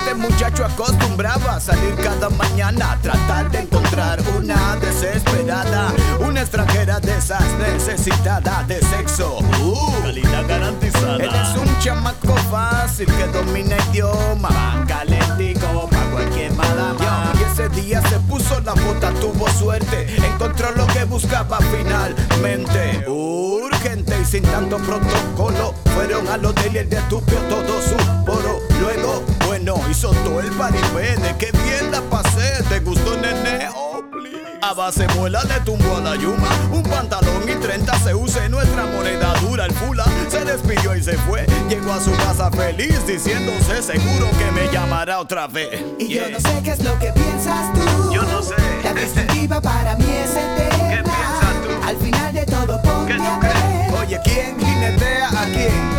este 0.09 0.15
muchacho 0.15 0.65
acostumbraba 0.65 1.57
a 1.57 1.61
salir 1.61 1.95
cada 1.97 2.31
mañana 2.31 2.93
a 2.93 2.97
tratar 3.01 3.51
de 3.51 3.61
encontrar 3.61 4.19
una 4.39 4.77
desesperada 4.77 5.93
Una 6.21 6.41
extranjera 6.41 6.99
de 6.99 7.15
esas 7.17 7.45
necesitada 7.59 8.65
de 8.65 8.81
sexo. 8.81 9.39
Uh, 9.61 10.03
Calidad 10.03 10.47
garantizada. 10.49 11.17
Él 11.17 11.31
es 11.35 11.57
un 11.59 11.79
chamaco 11.81 12.35
fácil 12.51 13.07
que 13.07 13.27
domina 13.27 13.77
idioma. 13.91 14.49
Van 14.49 14.87
calentico 14.87 15.89
pa' 15.91 16.11
cualquier 16.11 16.53
madama. 16.55 17.33
Y 17.39 17.53
ese 17.53 17.69
día 17.69 18.01
se 18.09 18.19
puso 18.21 18.61
la 18.61 18.73
bota, 18.73 19.13
tuvo 19.21 19.47
suerte. 19.51 20.07
Encontró 20.25 20.71
lo 20.73 20.87
que 20.87 21.05
buscaba 21.05 21.59
finalmente. 21.59 23.05
Urgente 23.07 24.19
y 24.23 24.25
sin 24.25 24.43
tanto 24.45 24.79
protocolo. 24.79 25.75
Fueron 25.95 26.29
al 26.29 26.47
hotel 26.47 26.77
y 26.77 26.79
el 26.79 26.89
de 26.89 27.01
todo 27.09 27.83
su 27.83 28.25
poro. 28.25 28.59
Luego, 28.81 29.23
bueno, 29.59 29.91
hizo 29.91 30.11
todo 30.11 30.41
el 30.41 30.51
paripé 30.53 31.17
De 31.17 31.37
qué 31.37 31.51
bien 31.53 31.91
la 31.91 32.01
pasé, 32.03 32.63
¿te 32.69 32.81
gustó 32.81 33.17
nene? 33.17 33.69
Oh, 33.75 34.03
please. 34.11 34.59
A 34.63 34.73
base 34.73 35.07
muela 35.17 35.43
le 35.45 35.61
tumbó 35.61 35.97
a 35.97 36.01
la 36.01 36.17
yuma 36.17 36.49
Un 36.73 36.83
pantalón 36.83 37.43
y 37.49 37.55
30 37.55 37.99
se 37.99 38.15
use 38.15 38.49
nuestra 38.49 38.87
moneda 38.87 39.35
dura 39.41 39.67
El 39.67 39.73
fula 39.73 40.05
se 40.29 40.45
despidió 40.45 40.95
y 40.97 41.03
se 41.03 41.17
fue 41.19 41.47
Llegó 41.69 41.93
a 41.93 42.01
su 42.01 42.13
casa 42.13 42.51
feliz 42.51 43.05
diciéndose 43.07 43.83
seguro 43.83 44.29
que 44.39 44.51
me 44.53 44.73
llamará 44.73 45.21
otra 45.21 45.47
vez 45.47 45.81
Y 45.99 46.09
yo 46.09 46.31
no 46.31 46.39
sé 46.41 46.61
qué 46.63 46.71
es 46.71 46.85
lo 46.85 46.99
que 46.99 47.13
piensas 47.13 47.73
tú. 47.73 48.13
Yo 48.13 48.23
no 48.23 48.43
sé. 48.43 48.55
La 48.85 48.95
disyuntiva 48.95 49.61
para 49.61 49.97
mí 49.97 50.07
es 50.09 50.31
eterna. 50.31 50.89
¿Qué 50.89 51.03
piensas 51.03 51.63
tú? 51.63 51.87
Al 51.87 51.97
final 51.97 52.35
de 52.35 52.47
todo 52.47 52.83
ponte 52.83 53.15
a 53.15 53.39
ver. 53.39 53.95
Oye, 54.01 54.21
¿quién 54.25 54.59
jinetea 54.59 55.29
a 55.29 55.45
quién? 55.47 55.98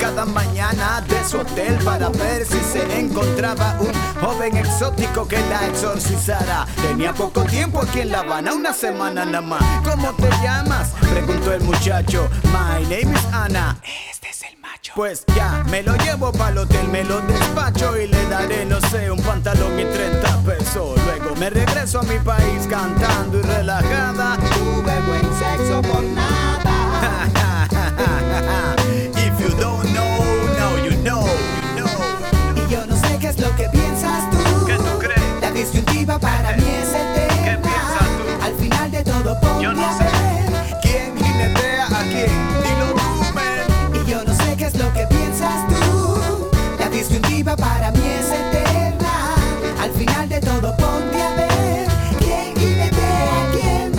Cada 0.00 0.24
mañana 0.24 1.00
de 1.08 1.24
su 1.24 1.38
hotel 1.38 1.78
para 1.84 2.08
ver 2.08 2.44
si 2.46 2.58
se 2.60 2.98
encontraba 2.98 3.76
un 3.80 3.92
joven 4.20 4.56
exótico 4.56 5.26
que 5.26 5.38
la 5.48 5.66
exorcizara. 5.66 6.66
Tenía 6.82 7.12
poco 7.12 7.42
tiempo 7.44 7.80
aquí 7.82 8.00
en 8.00 8.12
La 8.12 8.20
Habana, 8.20 8.54
una 8.54 8.72
semana 8.72 9.24
nada 9.24 9.40
más. 9.40 9.62
¿Cómo 9.88 10.12
te 10.14 10.28
llamas? 10.42 10.92
Preguntó 11.00 11.52
el 11.52 11.62
muchacho. 11.62 12.28
My 12.44 12.82
name 12.84 13.14
is 13.14 13.26
Ana. 13.32 13.76
Este 14.10 14.30
es 14.30 14.42
el 14.42 14.58
macho. 14.58 14.92
Pues 14.94 15.24
ya, 15.34 15.64
me 15.70 15.82
lo 15.82 15.94
llevo 15.96 16.32
para 16.32 16.50
el 16.50 16.58
hotel, 16.58 16.88
me 16.88 17.04
lo 17.04 17.20
despacho 17.22 17.96
y 17.96 18.08
le 18.08 18.26
daré, 18.28 18.64
no 18.64 18.80
sé, 18.82 19.10
un 19.10 19.20
pantalón 19.22 19.78
y 19.78 19.84
30 19.84 20.38
pesos. 20.42 20.98
Luego 21.04 21.36
me 21.36 21.50
regreso 21.50 22.00
a 22.00 22.02
mi 22.02 22.18
país 22.18 22.66
cantando 22.68 23.38
y 23.38 23.42
relajada. 23.42 24.36
Tuve 24.36 25.00
buen 25.06 25.38
sexo 25.38 25.82
por 25.82 26.02
nada. 26.02 26.55
Disyuntiva 35.72 36.18
para 36.18 36.52
mí 36.56 36.64
es 36.64 36.88
eterna. 36.88 37.44
¿Qué 37.44 37.58
piensas 37.58 38.08
tú? 38.18 38.44
Al 38.44 38.54
final 38.54 38.90
de 38.90 39.02
todo 39.04 39.40
ponte 39.40 39.62
Yo 39.64 39.72
no 39.72 39.84
a 39.86 39.92
sé. 39.98 40.04
ver. 40.04 40.80
¿Quién 40.82 41.16
jinetea 41.16 41.86
a 41.86 42.02
quién? 42.02 42.30
Dilo 42.62 42.94
tú. 42.94 43.98
Y 43.98 44.10
yo 44.10 44.24
no 44.24 44.34
sé 44.34 44.56
qué 44.56 44.66
es 44.66 44.74
lo 44.76 44.92
que 44.92 45.06
piensas 45.06 45.66
tú. 45.68 46.50
La 46.78 46.88
disyuntiva 46.88 47.56
para 47.56 47.90
mí 47.92 48.00
es 48.04 48.26
eterna. 48.26 49.34
Al 49.82 49.90
final 49.92 50.28
de 50.28 50.40
todo 50.40 50.76
ponte 50.76 51.22
a 51.22 51.34
ver. 51.34 51.88
¿Quién 52.20 52.54
jinetea 52.56 53.42
a 53.42 53.50
quién? 53.52 53.92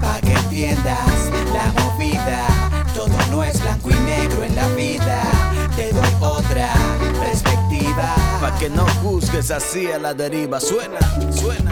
Pa' 0.00 0.20
que 0.20 0.32
entiendas 0.32 1.30
la 1.54 1.82
movida. 1.82 2.46
Todo 2.94 3.16
no 3.30 3.44
es 3.44 3.60
blanco 3.62 3.90
y 3.90 3.94
negro 4.00 4.42
en 4.44 4.56
la 4.56 4.66
vida. 4.68 5.22
Te 5.76 5.92
doy 5.92 6.08
otra 6.20 6.72
perspectiva. 7.20 8.14
Pa' 8.40 8.56
que 8.58 8.68
no 8.70 8.86
deshacía 9.36 9.98
la 9.98 10.14
deriva. 10.14 10.58
Suena, 10.58 10.98
suena. 11.30 11.70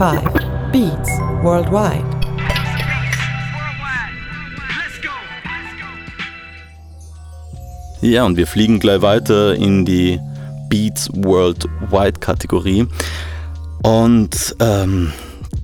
5 0.00 0.22
Beats 0.72 1.10
Worldwide. 1.42 2.02
Ja, 8.00 8.24
und 8.24 8.38
wir 8.38 8.46
fliegen 8.46 8.80
gleich 8.80 9.02
weiter 9.02 9.54
in 9.56 9.84
die 9.84 10.18
Beats 10.70 11.10
Worldwide 11.12 12.18
Kategorie. 12.18 12.86
Und 13.82 14.56
ähm, 14.60 15.12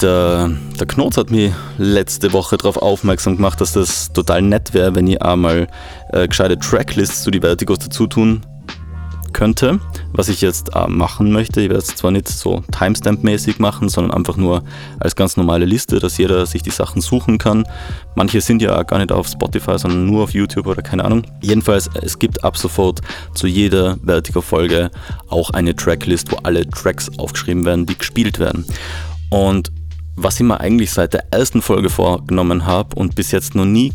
der, 0.02 0.50
der 0.78 0.86
Knotz 0.86 1.16
hat 1.16 1.30
mich 1.30 1.54
letzte 1.78 2.34
Woche 2.34 2.58
darauf 2.58 2.76
aufmerksam 2.76 3.36
gemacht, 3.36 3.62
dass 3.62 3.72
das 3.72 4.12
total 4.12 4.42
nett 4.42 4.74
wäre, 4.74 4.94
wenn 4.94 5.06
ihr 5.06 5.24
einmal 5.24 5.66
äh, 6.12 6.28
gescheite 6.28 6.58
Tracklists 6.58 7.22
zu 7.22 7.30
die 7.30 7.40
Vertigos 7.40 7.78
dazu 7.78 8.06
tun 8.06 8.44
könnte, 9.36 9.80
was 10.14 10.30
ich 10.30 10.40
jetzt 10.40 10.74
äh, 10.74 10.88
machen 10.88 11.30
möchte. 11.30 11.60
Ich 11.60 11.68
werde 11.68 11.82
es 11.82 11.94
zwar 11.94 12.10
nicht 12.10 12.26
so 12.26 12.62
Timestamp-mäßig 12.72 13.60
machen, 13.60 13.90
sondern 13.90 14.16
einfach 14.16 14.38
nur 14.38 14.64
als 14.98 15.14
ganz 15.14 15.36
normale 15.36 15.66
Liste, 15.66 15.98
dass 15.98 16.16
jeder 16.16 16.46
sich 16.46 16.62
die 16.62 16.70
Sachen 16.70 17.02
suchen 17.02 17.36
kann. 17.36 17.68
Manche 18.14 18.40
sind 18.40 18.62
ja 18.62 18.82
gar 18.84 18.96
nicht 18.96 19.12
auf 19.12 19.28
Spotify, 19.28 19.78
sondern 19.78 20.06
nur 20.06 20.24
auf 20.24 20.32
YouTube 20.32 20.66
oder 20.66 20.80
keine 20.80 21.04
Ahnung. 21.04 21.22
Jedenfalls, 21.42 21.90
es 22.00 22.18
gibt 22.18 22.44
ab 22.44 22.56
sofort 22.56 23.02
zu 23.34 23.46
jeder 23.46 23.98
Vertigo-Folge 24.02 24.90
auch 25.28 25.50
eine 25.50 25.76
Tracklist, 25.76 26.32
wo 26.32 26.36
alle 26.36 26.66
Tracks 26.70 27.10
aufgeschrieben 27.18 27.66
werden, 27.66 27.84
die 27.84 27.98
gespielt 27.98 28.38
werden. 28.38 28.64
Und 29.28 29.70
was 30.16 30.36
ich 30.40 30.46
mir 30.46 30.60
eigentlich 30.60 30.92
seit 30.92 31.12
der 31.12 31.30
ersten 31.30 31.60
Folge 31.60 31.90
vorgenommen 31.90 32.64
habe 32.64 32.96
und 32.96 33.14
bis 33.14 33.32
jetzt 33.32 33.54
noch 33.54 33.66
nie 33.66 33.92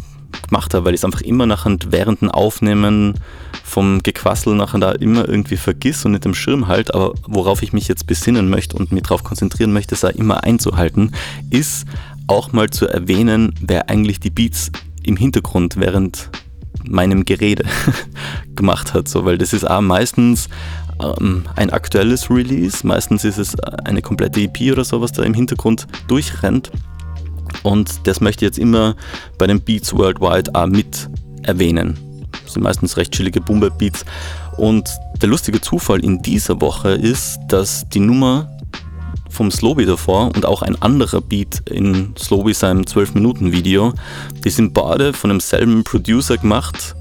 gemacht 0.47 0.73
habe, 0.73 0.85
weil 0.85 0.93
ich 0.93 1.01
es 1.01 1.05
einfach 1.05 1.21
immer 1.21 1.45
nachher 1.45 1.75
während 1.87 2.21
dem 2.21 2.31
Aufnehmen 2.31 3.15
vom 3.63 4.03
Gequassel 4.03 4.55
nachher 4.55 4.79
da 4.79 4.91
immer 4.91 5.27
irgendwie 5.27 5.57
vergiss 5.57 6.05
und 6.05 6.11
nicht 6.11 6.25
im 6.25 6.33
Schirm 6.33 6.67
halt, 6.67 6.93
aber 6.93 7.13
worauf 7.27 7.61
ich 7.61 7.73
mich 7.73 7.87
jetzt 7.87 8.07
besinnen 8.07 8.49
möchte 8.49 8.75
und 8.75 8.91
mich 8.91 9.03
darauf 9.03 9.23
konzentrieren 9.23 9.73
möchte, 9.73 9.95
sei 9.95 10.09
immer 10.11 10.43
einzuhalten, 10.43 11.11
ist 11.49 11.85
auch 12.27 12.51
mal 12.51 12.69
zu 12.69 12.87
erwähnen, 12.87 13.53
wer 13.61 13.89
eigentlich 13.89 14.19
die 14.19 14.29
Beats 14.29 14.71
im 15.03 15.17
Hintergrund 15.17 15.77
während 15.77 16.29
meinem 16.83 17.25
Gerede 17.25 17.65
gemacht 18.55 18.93
hat, 18.93 19.07
so, 19.07 19.25
weil 19.25 19.37
das 19.37 19.53
ist 19.53 19.69
auch 19.69 19.81
meistens 19.81 20.49
ähm, 21.01 21.43
ein 21.55 21.69
aktuelles 21.69 22.29
Release, 22.29 22.85
meistens 22.85 23.23
ist 23.23 23.37
es 23.37 23.59
eine 23.59 24.01
komplette 24.01 24.41
EP 24.41 24.71
oder 24.71 24.83
so, 24.83 25.01
was 25.01 25.11
da 25.11 25.23
im 25.23 25.33
Hintergrund 25.33 25.87
durchrennt. 26.07 26.71
Und 27.63 28.07
das 28.07 28.21
möchte 28.21 28.45
ich 28.45 28.49
jetzt 28.49 28.59
immer 28.59 28.95
bei 29.37 29.47
den 29.47 29.61
Beats 29.61 29.93
Worldwide 29.93 30.53
auch 30.53 30.67
mit 30.67 31.09
erwähnen. 31.43 31.97
Das 32.43 32.53
sind 32.53 32.63
meistens 32.63 32.97
recht 32.97 33.11
chillige 33.11 33.41
Boomer-Beats. 33.41 34.05
Und 34.57 34.89
der 35.21 35.29
lustige 35.29 35.61
Zufall 35.61 36.03
in 36.03 36.21
dieser 36.21 36.59
Woche 36.61 36.91
ist, 36.91 37.39
dass 37.47 37.87
die 37.89 37.99
Nummer 37.99 38.49
vom 39.29 39.49
Slowby 39.49 39.85
davor 39.85 40.31
und 40.35 40.45
auch 40.45 40.61
ein 40.61 40.79
anderer 40.81 41.21
Beat 41.21 41.61
in 41.69 42.13
Slowby 42.17 42.53
seinem 42.53 42.81
12-Minuten-Video, 42.81 43.93
die 44.43 44.49
sind 44.49 44.73
beide 44.73 45.13
von 45.13 45.29
demselben 45.29 45.83
Producer 45.83 46.37
gemacht, 46.37 46.95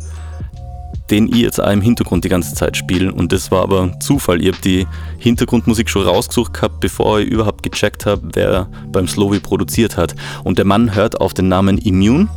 den 1.10 1.28
ich 1.28 1.42
jetzt 1.42 1.58
im 1.58 1.80
Hintergrund 1.80 2.24
die 2.24 2.28
ganze 2.28 2.54
Zeit 2.54 2.76
spiele. 2.76 3.12
Und 3.12 3.32
das 3.32 3.50
war 3.50 3.62
aber 3.62 3.98
Zufall. 4.00 4.40
Ich 4.40 4.48
habe 4.48 4.58
die 4.62 4.86
Hintergrundmusik 5.18 5.88
schon 5.88 6.06
rausgesucht 6.06 6.54
gehabt, 6.54 6.80
bevor 6.80 7.20
ich 7.20 7.28
überhaupt 7.28 7.62
gecheckt 7.62 8.06
habe, 8.06 8.22
wer 8.34 8.68
beim 8.92 9.08
Slowy 9.08 9.40
produziert 9.40 9.96
hat. 9.96 10.14
Und 10.44 10.58
der 10.58 10.64
Mann 10.64 10.94
hört 10.94 11.20
auf 11.20 11.34
den 11.34 11.48
Namen 11.48 11.78
Immune, 11.78 12.28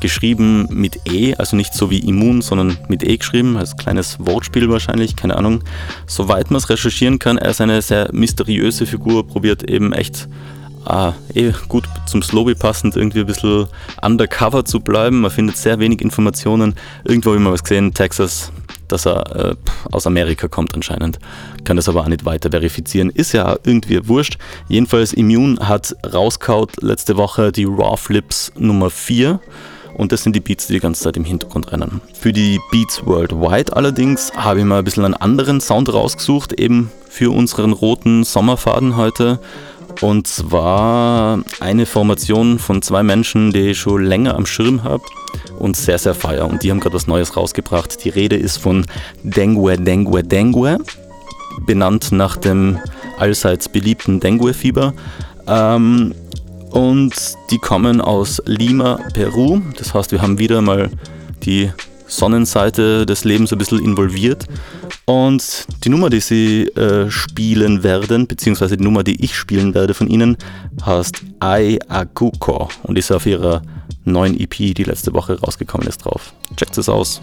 geschrieben 0.00 0.68
mit 0.70 1.00
E, 1.10 1.34
also 1.34 1.56
nicht 1.56 1.74
so 1.74 1.90
wie 1.90 1.98
Immun, 1.98 2.42
sondern 2.42 2.76
mit 2.88 3.02
E 3.02 3.16
geschrieben, 3.16 3.56
als 3.56 3.76
kleines 3.76 4.18
Wortspiel 4.20 4.68
wahrscheinlich, 4.68 5.16
keine 5.16 5.36
Ahnung. 5.36 5.62
Soweit 6.06 6.50
man 6.50 6.58
es 6.58 6.68
recherchieren 6.68 7.18
kann, 7.18 7.38
er 7.38 7.50
ist 7.50 7.60
eine 7.60 7.80
sehr 7.82 8.10
mysteriöse 8.12 8.86
Figur, 8.86 9.26
probiert 9.26 9.68
eben 9.68 9.92
echt 9.92 10.28
ah, 10.86 11.14
eh 11.34 11.52
gut 11.68 11.84
zum 12.06 12.22
Slowby 12.22 12.54
passend, 12.54 12.96
irgendwie 12.96 13.20
ein 13.20 13.26
bisschen 13.26 13.66
undercover 14.02 14.64
zu 14.64 14.80
bleiben. 14.80 15.20
Man 15.20 15.30
findet 15.30 15.56
sehr 15.56 15.78
wenig 15.78 16.00
Informationen. 16.00 16.74
Irgendwo 17.04 17.30
habe 17.30 17.38
ich 17.38 17.44
mal 17.44 17.52
was 17.52 17.64
gesehen, 17.64 17.92
Texas, 17.94 18.52
dass 18.88 19.06
er 19.06 19.52
äh, 19.52 19.54
aus 19.90 20.06
Amerika 20.06 20.48
kommt 20.48 20.74
anscheinend. 20.74 21.18
Kann 21.64 21.76
das 21.76 21.88
aber 21.88 22.02
auch 22.02 22.08
nicht 22.08 22.24
weiter 22.24 22.50
verifizieren. 22.50 23.10
Ist 23.10 23.32
ja 23.32 23.56
irgendwie 23.64 24.06
wurscht. 24.06 24.38
Jedenfalls 24.68 25.12
Immune 25.12 25.58
hat 25.60 25.94
rauskaut 26.12 26.82
letzte 26.82 27.16
Woche 27.16 27.52
die 27.52 27.64
Raw 27.64 27.96
Flips 27.96 28.52
Nummer 28.56 28.90
4. 28.90 29.40
Und 29.96 30.12
das 30.12 30.22
sind 30.22 30.36
die 30.36 30.40
Beats, 30.40 30.66
die 30.66 30.74
die 30.74 30.80
ganze 30.80 31.02
Zeit 31.02 31.16
im 31.16 31.24
Hintergrund 31.24 31.72
rennen. 31.72 32.02
Für 32.12 32.32
die 32.32 32.60
Beats 32.70 33.06
Worldwide 33.06 33.74
allerdings 33.74 34.30
habe 34.36 34.60
ich 34.60 34.66
mal 34.66 34.78
ein 34.78 34.84
bisschen 34.84 35.06
einen 35.06 35.14
anderen 35.14 35.60
Sound 35.62 35.90
rausgesucht, 35.90 36.52
eben 36.52 36.90
für 37.08 37.30
unseren 37.30 37.72
roten 37.72 38.22
Sommerfaden 38.22 38.96
heute. 38.98 39.40
Und 40.00 40.26
zwar 40.26 41.40
eine 41.60 41.86
Formation 41.86 42.58
von 42.58 42.82
zwei 42.82 43.02
Menschen, 43.02 43.52
die 43.52 43.70
ich 43.70 43.78
schon 43.78 44.04
länger 44.04 44.34
am 44.34 44.46
Schirm 44.46 44.84
habe 44.84 45.02
und 45.58 45.76
sehr, 45.76 45.98
sehr 45.98 46.14
feier. 46.14 46.48
Und 46.48 46.62
die 46.62 46.70
haben 46.70 46.80
gerade 46.80 46.94
was 46.94 47.06
Neues 47.06 47.36
rausgebracht. 47.36 48.04
Die 48.04 48.10
Rede 48.10 48.36
ist 48.36 48.58
von 48.58 48.84
Dengue, 49.22 49.76
Dengue, 49.76 50.22
Dengue, 50.22 50.78
benannt 51.64 52.12
nach 52.12 52.36
dem 52.36 52.78
allseits 53.18 53.68
beliebten 53.68 54.20
Dengue-Fieber. 54.20 54.92
Ähm, 55.46 56.14
und 56.70 57.14
die 57.50 57.58
kommen 57.58 58.00
aus 58.00 58.42
Lima, 58.44 58.98
Peru. 59.14 59.60
Das 59.78 59.94
heißt, 59.94 60.12
wir 60.12 60.20
haben 60.20 60.38
wieder 60.38 60.60
mal 60.60 60.90
die 61.42 61.70
Sonnenseite 62.06 63.06
des 63.06 63.24
Lebens 63.24 63.52
ein 63.52 63.58
bisschen 63.58 63.80
involviert. 63.80 64.46
Und 65.04 65.66
die 65.84 65.88
Nummer, 65.88 66.10
die 66.10 66.20
sie 66.20 66.64
äh, 66.68 67.10
spielen 67.10 67.82
werden, 67.82 68.26
beziehungsweise 68.26 68.76
die 68.76 68.84
Nummer, 68.84 69.04
die 69.04 69.24
ich 69.24 69.36
spielen 69.36 69.74
werde 69.74 69.94
von 69.94 70.08
ihnen, 70.08 70.36
heißt 70.84 71.22
Ai 71.40 71.78
Akuko 71.88 72.68
und 72.82 72.98
ist 72.98 73.12
auf 73.12 73.26
ihrer 73.26 73.62
neuen 74.04 74.38
EP, 74.38 74.74
die 74.74 74.84
letzte 74.84 75.12
Woche 75.14 75.38
rausgekommen 75.40 75.86
ist, 75.86 75.98
drauf. 75.98 76.32
Checkt 76.56 76.76
es 76.78 76.88
aus. 76.88 77.20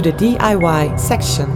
To 0.00 0.10
the 0.10 0.16
DIY 0.16 0.98
section. 0.98 1.46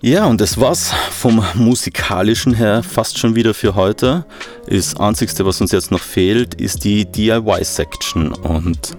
Ja, 0.00 0.26
und 0.26 0.40
das 0.40 0.60
war's 0.60 0.92
vom 1.10 1.42
musikalischen 1.54 2.54
her 2.54 2.82
fast 2.82 3.18
schon 3.18 3.34
wieder 3.34 3.54
für 3.54 3.74
heute. 3.74 4.26
Das 4.68 4.96
einzigste, 4.96 5.46
was 5.46 5.60
uns 5.60 5.72
jetzt 5.72 5.90
noch 5.90 6.00
fehlt, 6.00 6.54
ist 6.54 6.84
die 6.84 7.04
DIY-Section. 7.04 8.32
Und 8.32 8.96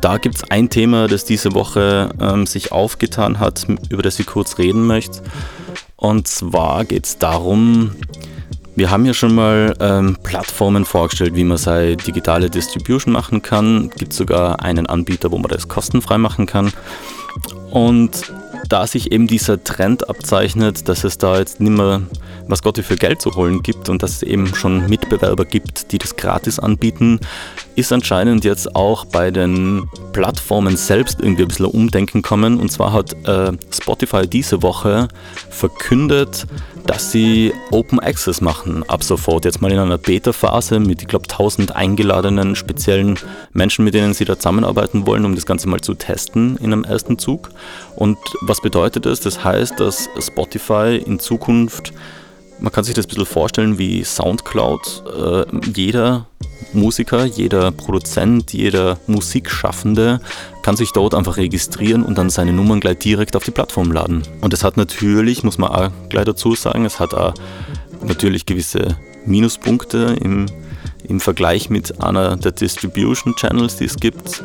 da 0.00 0.16
gibt 0.16 0.36
es 0.36 0.50
ein 0.50 0.68
Thema, 0.70 1.08
das 1.08 1.24
diese 1.24 1.54
Woche 1.54 2.10
ähm, 2.20 2.46
sich 2.46 2.72
aufgetan 2.72 3.38
hat, 3.38 3.66
über 3.88 4.02
das 4.02 4.18
ich 4.18 4.26
kurz 4.26 4.58
reden 4.58 4.86
möchte. 4.86 5.22
Und 5.96 6.26
zwar 6.26 6.84
geht 6.84 7.04
es 7.04 7.18
darum, 7.18 7.92
wir 8.74 8.90
haben 8.90 9.04
ja 9.04 9.14
schon 9.14 9.34
mal 9.34 9.74
ähm, 9.80 10.16
Plattformen 10.22 10.84
vorgestellt, 10.84 11.34
wie 11.34 11.44
man 11.44 11.58
seine 11.58 11.96
digitale 11.96 12.48
Distribution 12.48 13.12
machen 13.12 13.42
kann. 13.42 13.90
Es 13.90 13.96
gibt 13.96 14.12
sogar 14.12 14.62
einen 14.62 14.86
Anbieter, 14.86 15.30
wo 15.30 15.38
man 15.38 15.48
das 15.48 15.68
kostenfrei 15.68 16.18
machen 16.18 16.46
kann. 16.46 16.72
Und 17.70 18.32
da 18.68 18.86
sich 18.86 19.12
eben 19.12 19.26
dieser 19.26 19.62
Trend 19.62 20.08
abzeichnet, 20.08 20.88
dass 20.88 21.04
es 21.04 21.18
da 21.18 21.38
jetzt 21.38 21.60
nicht 21.60 21.76
mehr 21.76 22.02
was 22.48 22.62
Gott 22.62 22.78
für 22.78 22.96
Geld 22.96 23.20
zu 23.20 23.34
holen 23.34 23.62
gibt 23.62 23.88
und 23.88 24.02
dass 24.02 24.12
es 24.12 24.22
eben 24.22 24.54
schon 24.54 24.88
Mitbewerber 24.88 25.44
gibt, 25.44 25.92
die 25.92 25.98
das 25.98 26.16
gratis 26.16 26.58
anbieten, 26.58 27.20
ist 27.76 27.92
anscheinend 27.92 28.44
jetzt 28.44 28.74
auch 28.76 29.04
bei 29.04 29.30
den 29.30 29.88
Plattformen 30.12 30.76
selbst 30.76 31.20
irgendwie 31.20 31.42
ein 31.42 31.48
bisschen 31.48 31.66
Umdenken 31.66 32.22
kommen. 32.22 32.60
Und 32.60 32.70
zwar 32.70 32.92
hat 32.92 33.14
äh, 33.26 33.52
Spotify 33.72 34.26
diese 34.26 34.62
Woche 34.62 35.08
verkündet, 35.50 36.46
dass 36.86 37.12
sie 37.12 37.52
Open 37.70 38.00
Access 38.00 38.40
machen 38.40 38.84
ab 38.88 39.02
sofort. 39.04 39.44
Jetzt 39.44 39.62
mal 39.62 39.72
in 39.72 39.78
einer 39.78 39.98
Beta-Phase 39.98 40.80
mit, 40.80 41.02
ich 41.02 41.08
glaube, 41.08 41.28
1000 41.30 41.74
eingeladenen 41.74 42.56
speziellen 42.56 43.18
Menschen, 43.52 43.84
mit 43.84 43.94
denen 43.94 44.14
sie 44.14 44.24
da 44.24 44.36
zusammenarbeiten 44.36 45.06
wollen, 45.06 45.24
um 45.24 45.34
das 45.34 45.46
Ganze 45.46 45.68
mal 45.68 45.80
zu 45.80 45.94
testen 45.94 46.56
in 46.56 46.72
einem 46.72 46.84
ersten 46.84 47.18
Zug. 47.18 47.50
Und 47.96 48.18
was 48.42 48.60
bedeutet 48.60 49.06
das? 49.06 49.20
Das 49.20 49.44
heißt, 49.44 49.80
dass 49.80 50.08
Spotify 50.20 51.02
in 51.04 51.18
Zukunft 51.18 51.92
man 52.62 52.70
kann 52.70 52.84
sich 52.84 52.94
das 52.94 53.06
ein 53.06 53.08
bisschen 53.08 53.26
vorstellen 53.26 53.78
wie 53.78 54.04
Soundcloud. 54.04 55.02
Äh, 55.18 55.70
jeder 55.74 56.28
Musiker, 56.72 57.24
jeder 57.24 57.70
Produzent, 57.72 58.52
jeder 58.52 58.98
Musikschaffende 59.06 60.20
kann 60.62 60.76
sich 60.76 60.92
dort 60.92 61.14
einfach 61.14 61.36
registrieren 61.36 62.02
und 62.04 62.18
dann 62.18 62.30
seine 62.30 62.52
Nummern 62.52 62.80
gleich 62.80 62.98
direkt 62.98 63.36
auf 63.36 63.44
die 63.44 63.50
Plattform 63.50 63.92
laden. 63.92 64.22
Und 64.40 64.54
es 64.54 64.64
hat 64.64 64.76
natürlich, 64.76 65.42
muss 65.42 65.58
man 65.58 65.70
auch 65.70 65.90
gleich 66.08 66.24
dazu 66.24 66.54
sagen, 66.54 66.84
es 66.84 67.00
hat 67.00 67.14
auch 67.14 67.34
natürlich 68.04 68.46
gewisse 68.46 68.96
Minuspunkte 69.26 70.16
im, 70.20 70.46
im 71.04 71.20
Vergleich 71.20 71.70
mit 71.70 72.02
einer 72.02 72.36
der 72.36 72.52
Distribution 72.52 73.34
Channels, 73.36 73.76
die 73.76 73.84
es 73.84 73.96
gibt. 73.96 74.42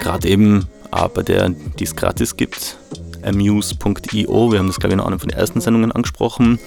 Gerade 0.00 0.28
eben 0.28 0.66
bei 1.14 1.22
der, 1.22 1.50
die 1.50 1.84
es 1.84 1.94
gratis 1.94 2.36
gibt, 2.36 2.76
amuse.io. 3.24 4.52
Wir 4.52 4.58
haben 4.58 4.66
das, 4.66 4.78
glaube 4.78 4.94
ich, 4.94 5.00
in 5.00 5.04
einer 5.04 5.18
von 5.18 5.28
den 5.28 5.38
ersten 5.38 5.60
Sendungen 5.60 5.92
angesprochen. 5.92 6.58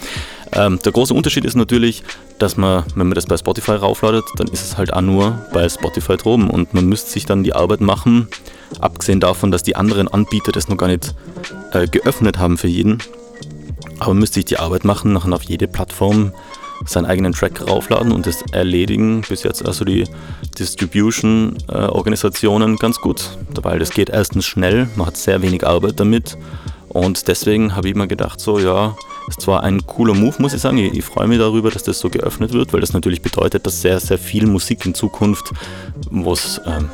Ähm, 0.52 0.80
der 0.84 0.92
große 0.92 1.14
Unterschied 1.14 1.46
ist 1.46 1.56
natürlich, 1.56 2.04
dass 2.40 2.58
man, 2.58 2.84
wenn 2.96 3.08
man 3.08 3.16
das 3.16 3.26
bei 3.26 3.38
Spotify 3.38 3.72
raufladet, 3.72 4.26
dann 4.36 4.48
ist 4.48 4.64
es 4.64 4.78
halt 4.78 4.94
auch 4.94 5.02
nur 5.02 5.40
bei 5.54 5.68
Spotify 5.68 6.18
droben 6.18 6.50
und 6.50 6.74
man 6.74 6.86
müsste 6.86 7.10
sich 7.12 7.26
dann 7.26 7.44
die 7.44 7.54
Arbeit 7.54 7.82
machen, 7.82 8.28
abgesehen 8.80 9.20
davon, 9.20 9.52
dass 9.52 9.64
die 9.64 9.76
anderen 9.76 10.08
Anbieter 10.08 10.52
das 10.52 10.68
noch 10.68 10.78
gar 10.78 10.88
nicht 10.88 11.16
äh, 11.72 11.88
geöffnet 11.88 12.38
haben 12.38 12.58
für 12.58 12.68
jeden. 12.68 13.00
Aber 14.00 14.10
man 14.10 14.20
müsste 14.20 14.36
sich 14.36 14.46
die 14.46 14.58
Arbeit 14.58 14.86
machen, 14.86 15.14
nachher 15.14 15.34
auf 15.34 15.44
jede 15.44 15.68
Plattform 15.68 16.34
seinen 16.86 17.06
eigenen 17.06 17.34
Track 17.34 17.68
raufladen 17.68 18.12
und 18.12 18.28
das 18.28 18.44
erledigen 18.52 19.24
bis 19.28 19.44
jetzt 19.44 19.66
also 19.66 19.86
die 19.86 20.06
Distribution-Organisationen 20.58 22.78
ganz 22.78 22.98
gut, 22.98 23.38
weil 23.62 23.78
das 23.80 23.92
geht 23.92 24.10
erstens 24.10 24.46
schnell, 24.46 24.88
man 24.96 25.08
hat 25.08 25.18
sehr 25.18 25.42
wenig 25.42 25.66
Arbeit 25.66 26.00
damit 26.00 26.38
und 26.90 27.28
deswegen 27.28 27.76
habe 27.76 27.90
ich 27.90 27.96
mir 27.96 28.08
gedacht, 28.08 28.40
so 28.40 28.60
ja, 28.60 28.96
ist 29.28 29.42
zwar 29.42 29.64
ein 29.64 29.86
cooler 29.88 30.14
Move, 30.14 30.36
muss 30.40 30.54
ich 30.54 30.62
sagen. 30.62 30.78
Ich, 30.78 30.94
ich, 30.94 31.04
freue 31.04 31.28
mich 31.28 31.40
darüber, 31.40 31.72
dass 31.72 31.84
das 31.84 32.00
so 32.00 32.10
geöffnet 32.10 32.54
wird, 32.54 32.74
weil 32.74 32.82
das 32.82 32.94
natürlich 32.94 33.22
bedeutet, 33.22 33.66
dass 33.66 33.82
sehr, 33.82 34.00
sehr 34.00 34.20
viel 34.20 34.46
Musik 34.46 34.86
in 34.86 34.94
Zukunft, 34.94 35.52
wo 36.12 36.34
es 36.34 36.62
ähm, 36.66 36.90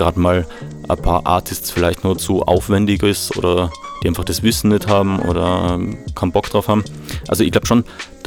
gerade 0.00 0.18
mal 0.18 0.46
ein 0.88 1.02
paar 1.02 1.26
Artists 1.26 1.70
vielleicht 1.70 2.04
nur 2.04 2.16
zu 2.16 2.42
aufwendig 2.42 3.02
ist 3.02 3.36
oder 3.36 3.70
die 4.02 4.08
einfach 4.08 4.24
das 4.24 4.42
Wissen 4.42 4.70
nicht 4.70 4.88
haben 4.88 5.18
oder 5.20 5.74
ähm, 5.74 5.98
keinen 6.14 6.32
Bock 6.32 6.48
drauf 6.48 6.68
haben. 6.68 6.84
Also 7.28 7.44
ich 7.44 7.52
glaube 7.52 7.66
schon, 7.66 7.84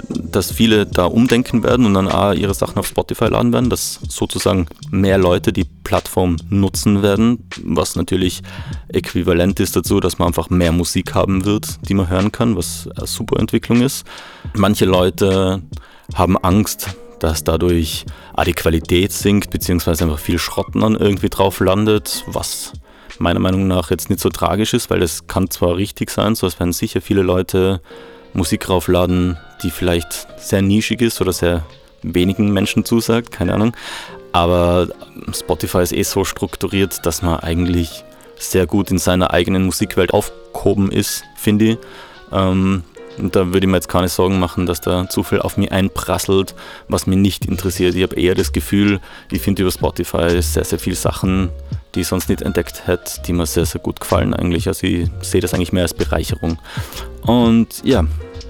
dass 0.10 0.52
viele 0.52 0.86
da 0.86 1.06
umdenken 1.06 1.64
werden 1.64 1.88
und 1.88 1.96
dann 1.96 2.08
auch 2.08 2.34
ihre 2.34 2.54
Sachen 2.54 2.78
auf 2.78 2.86
Spotify 2.86 3.26
laden 3.26 3.52
werden, 3.54 3.72
dass 3.72 4.00
sozusagen 4.08 4.68
mehr 4.92 5.18
Leute 5.18 5.52
die 5.52 5.66
Plattform 5.66 6.38
nutzen 6.50 7.02
werden, 7.02 7.50
was 7.64 7.96
natürlich 7.96 8.44
äquivalent 8.90 9.60
ist 9.60 9.76
dazu, 9.76 10.00
dass 10.00 10.20
man 10.20 10.28
einfach 10.28 10.52
mehr 10.52 10.72
Musik 10.72 11.16
haben 11.16 11.46
wird, 11.46 11.80
die 11.90 11.96
man 11.96 12.08
hören 12.08 12.32
kann, 12.32 12.56
was 12.56 12.88
eine 12.96 13.08
super 13.08 13.40
Entwicklung 13.40 13.82
ist. 13.82 14.06
Manche 14.54 14.86
Leute 14.86 15.64
haben 16.14 16.38
Angst, 16.38 16.90
dass 17.24 17.44
dadurch 17.44 18.06
auch 18.34 18.44
die 18.44 18.54
Qualität 18.54 19.12
sinkt, 19.12 19.50
beziehungsweise 19.50 20.04
einfach 20.04 20.20
viel 20.20 20.38
Schrotten 20.38 20.82
dann 20.82 20.96
irgendwie 20.96 21.30
drauf 21.30 21.60
landet, 21.60 22.24
was 22.28 22.74
meiner 23.20 23.40
Meinung 23.40 23.68
nach 23.68 23.90
jetzt 23.92 24.10
nicht 24.10 24.20
so 24.20 24.30
tragisch 24.30 24.74
ist, 24.74 24.90
weil 24.90 25.02
es 25.02 25.28
kann 25.28 25.50
zwar 25.50 25.78
richtig 25.78 26.10
sein, 26.10 26.36
so 26.36 26.46
es 26.48 26.60
werden 26.60 26.74
sicher 26.74 27.02
viele 27.02 27.22
Leute 27.22 27.82
Musik 28.34 28.68
raufladen, 28.70 29.38
die 29.62 29.72
vielleicht 29.72 30.28
sehr 30.38 30.62
nischig 30.62 31.02
ist 31.02 31.22
oder 31.22 31.32
sehr 31.32 31.64
wenigen 32.02 32.52
Menschen 32.52 32.84
zusagt, 32.84 33.32
keine 33.32 33.54
Ahnung. 33.54 33.76
Aber 34.32 34.88
Spotify 35.32 35.84
ist 35.84 35.94
eh 35.94 36.04
so 36.04 36.26
strukturiert, 36.26 37.06
dass 37.06 37.22
man 37.22 37.40
eigentlich 37.40 38.04
sehr 38.38 38.66
gut 38.66 38.92
in 38.92 38.98
seiner 38.98 39.32
eigenen 39.32 39.64
Musikwelt 39.64 40.12
aufgehoben 40.12 40.92
ist, 40.92 41.24
finde 41.38 41.66
ich. 41.66 41.78
Ähm, 42.32 42.84
und 43.18 43.36
da 43.36 43.48
würde 43.48 43.60
ich 43.60 43.68
mir 43.68 43.78
jetzt 43.78 43.90
keine 43.90 44.08
Sorgen 44.08 44.40
machen, 44.40 44.66
dass 44.66 44.82
da 44.82 45.08
zu 45.10 45.24
viel 45.24 45.40
auf 45.40 45.58
mich 45.58 45.72
einprasselt, 45.72 46.56
was 46.88 47.08
mich 47.08 47.18
nicht 47.18 47.46
interessiert. 47.46 47.96
Ich 47.96 48.04
habe 48.04 48.16
eher 48.16 48.36
das 48.36 48.52
Gefühl, 48.52 49.00
ich 49.32 49.42
finde 49.42 49.62
über 49.62 49.72
Spotify 49.72 50.42
sehr, 50.42 50.64
sehr 50.64 50.80
viele 50.80 50.96
Sachen, 50.96 51.50
die 51.96 52.02
ich 52.02 52.08
sonst 52.08 52.30
nicht 52.30 52.42
entdeckt 52.42 52.88
hätte, 52.88 53.22
die 53.22 53.34
mir 53.34 53.46
sehr, 53.46 53.66
sehr 53.66 53.82
gut 53.82 54.00
gefallen 54.00 54.34
eigentlich. 54.34 54.68
Also 54.68 54.88
ich 54.88 55.10
sehe 55.22 55.42
das 55.42 55.54
eigentlich 55.54 55.74
mehr 55.74 55.84
als 55.84 55.94
Bereicherung. 55.94 56.58
Und 57.22 57.84
ja, 57.84 58.06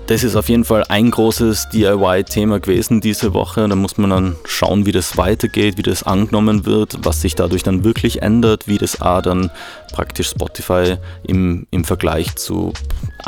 das 0.07 0.23
ist 0.23 0.35
auf 0.35 0.49
jeden 0.49 0.65
Fall 0.65 0.83
ein 0.89 1.11
großes 1.11 1.69
DIY-Thema 1.69 2.59
gewesen 2.59 2.99
diese 2.99 3.33
Woche. 3.33 3.67
Da 3.67 3.75
muss 3.75 3.97
man 3.97 4.09
dann 4.09 4.35
schauen, 4.45 4.85
wie 4.85 4.91
das 4.91 5.17
weitergeht, 5.17 5.77
wie 5.77 5.83
das 5.83 6.03
angenommen 6.03 6.65
wird, 6.65 6.97
was 7.03 7.21
sich 7.21 7.35
dadurch 7.35 7.63
dann 7.63 7.83
wirklich 7.83 8.21
ändert, 8.21 8.67
wie 8.67 8.77
das 8.77 9.01
A 9.01 9.21
dann 9.21 9.49
praktisch 9.93 10.29
Spotify 10.29 10.97
im, 11.25 11.67
im 11.71 11.85
Vergleich 11.85 12.35
zu 12.35 12.73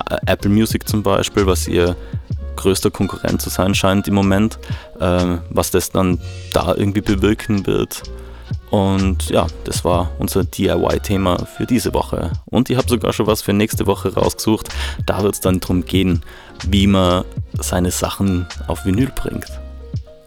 äh, 0.10 0.18
Apple 0.26 0.50
Music 0.50 0.88
zum 0.88 1.04
Beispiel, 1.04 1.46
was 1.46 1.68
ihr 1.68 1.96
größter 2.56 2.92
Konkurrent 2.92 3.42
zu 3.42 3.50
sein 3.50 3.76
scheint 3.76 4.08
im 4.08 4.16
Moment, 4.16 4.60
äh, 5.00 5.38
was 5.50 5.72
das 5.72 5.92
dann 5.92 6.20
da 6.54 6.74
irgendwie 6.76 7.02
bewirken 7.02 7.66
wird. 7.66 8.04
Und 8.70 9.30
ja, 9.30 9.48
das 9.64 9.86
war 9.86 10.12
unser 10.20 10.44
DIY-Thema 10.44 11.46
für 11.46 11.66
diese 11.66 11.94
Woche. 11.94 12.32
Und 12.46 12.70
ich 12.70 12.78
habe 12.78 12.90
sogar 12.90 13.14
schon 13.14 13.28
was 13.28 13.42
für 13.42 13.54
nächste 13.54 13.86
Woche 13.86 14.14
rausgesucht. 14.14 14.70
Da 15.06 15.24
wird 15.24 15.36
es 15.36 15.40
dann 15.40 15.60
darum 15.60 15.86
gehen, 15.86 16.24
wie 16.68 16.88
man 16.88 17.26
seine 17.60 17.92
Sachen 17.92 18.48
auf 18.68 18.86
Vinyl 18.86 19.12
bringt, 19.16 19.48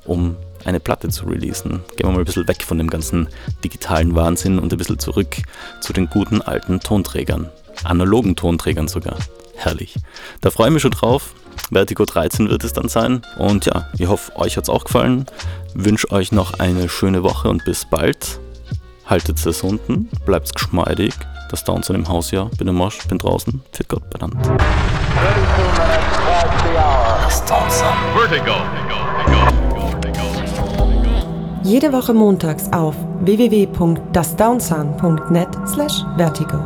um 0.05 0.37
eine 0.65 0.81
Platte 0.81 1.09
zu 1.09 1.27
releasen. 1.27 1.81
Gehen 1.97 2.09
wir 2.09 2.13
mal 2.13 2.19
ein 2.19 2.25
bisschen 2.25 2.49
weg 2.49 2.63
von 2.63 2.79
dem 2.79 2.91
ganzen 2.91 3.29
digitalen 3.65 4.15
Wahnsinn 4.15 4.59
und 4.59 4.73
ein 4.73 4.79
bisschen 4.79 4.99
zurück 4.99 5.37
zu 5.81 5.93
den 5.93 6.09
guten 6.09 6.43
alten 6.43 6.81
Tonträgern. 6.81 7.49
Analogen 7.85 8.37
Tonträgern 8.37 8.89
sogar. 8.89 9.17
Herrlich. 9.57 9.95
Da 10.41 10.51
freue 10.51 10.69
ich 10.69 10.75
mich 10.75 10.83
schon 10.83 10.93
drauf. 10.93 11.35
Vertigo 11.73 12.05
13 12.05 12.49
wird 12.49 12.65
es 12.65 12.73
dann 12.73 12.89
sein. 12.89 13.23
Und 13.37 13.67
ja, 13.67 13.89
ich 13.99 14.07
hoffe, 14.07 14.37
euch 14.37 14.57
hat 14.57 14.65
es 14.65 14.71
auch 14.71 14.85
gefallen. 14.85 15.27
Wünsche 15.75 16.11
euch 16.11 16.33
noch 16.33 16.59
eine 16.59 16.89
schöne 16.89 17.23
Woche 17.23 17.49
und 17.49 17.65
bis 17.65 17.85
bald. 17.85 18.41
Haltet 19.07 19.45
es 19.45 19.63
unten, 19.63 20.09
bleibt 20.27 20.55
geschmeidig. 20.55 21.15
Das 21.51 21.65
Downs 21.65 21.89
im 21.89 22.09
Haus, 22.09 22.31
ja. 22.31 22.45
Bin 22.59 22.69
im 22.69 22.77
Marsch, 22.77 23.07
bin 23.09 23.19
draußen. 23.19 23.63
Für 23.73 23.85
Gott 23.85 24.11
benannt. 24.11 24.37
Jede 31.63 31.93
Woche 31.93 32.15
montags 32.15 32.73
auf 32.73 32.95
www.dasdownsound.net 33.21 35.49
slash 35.67 36.05
vertigo. 36.17 36.59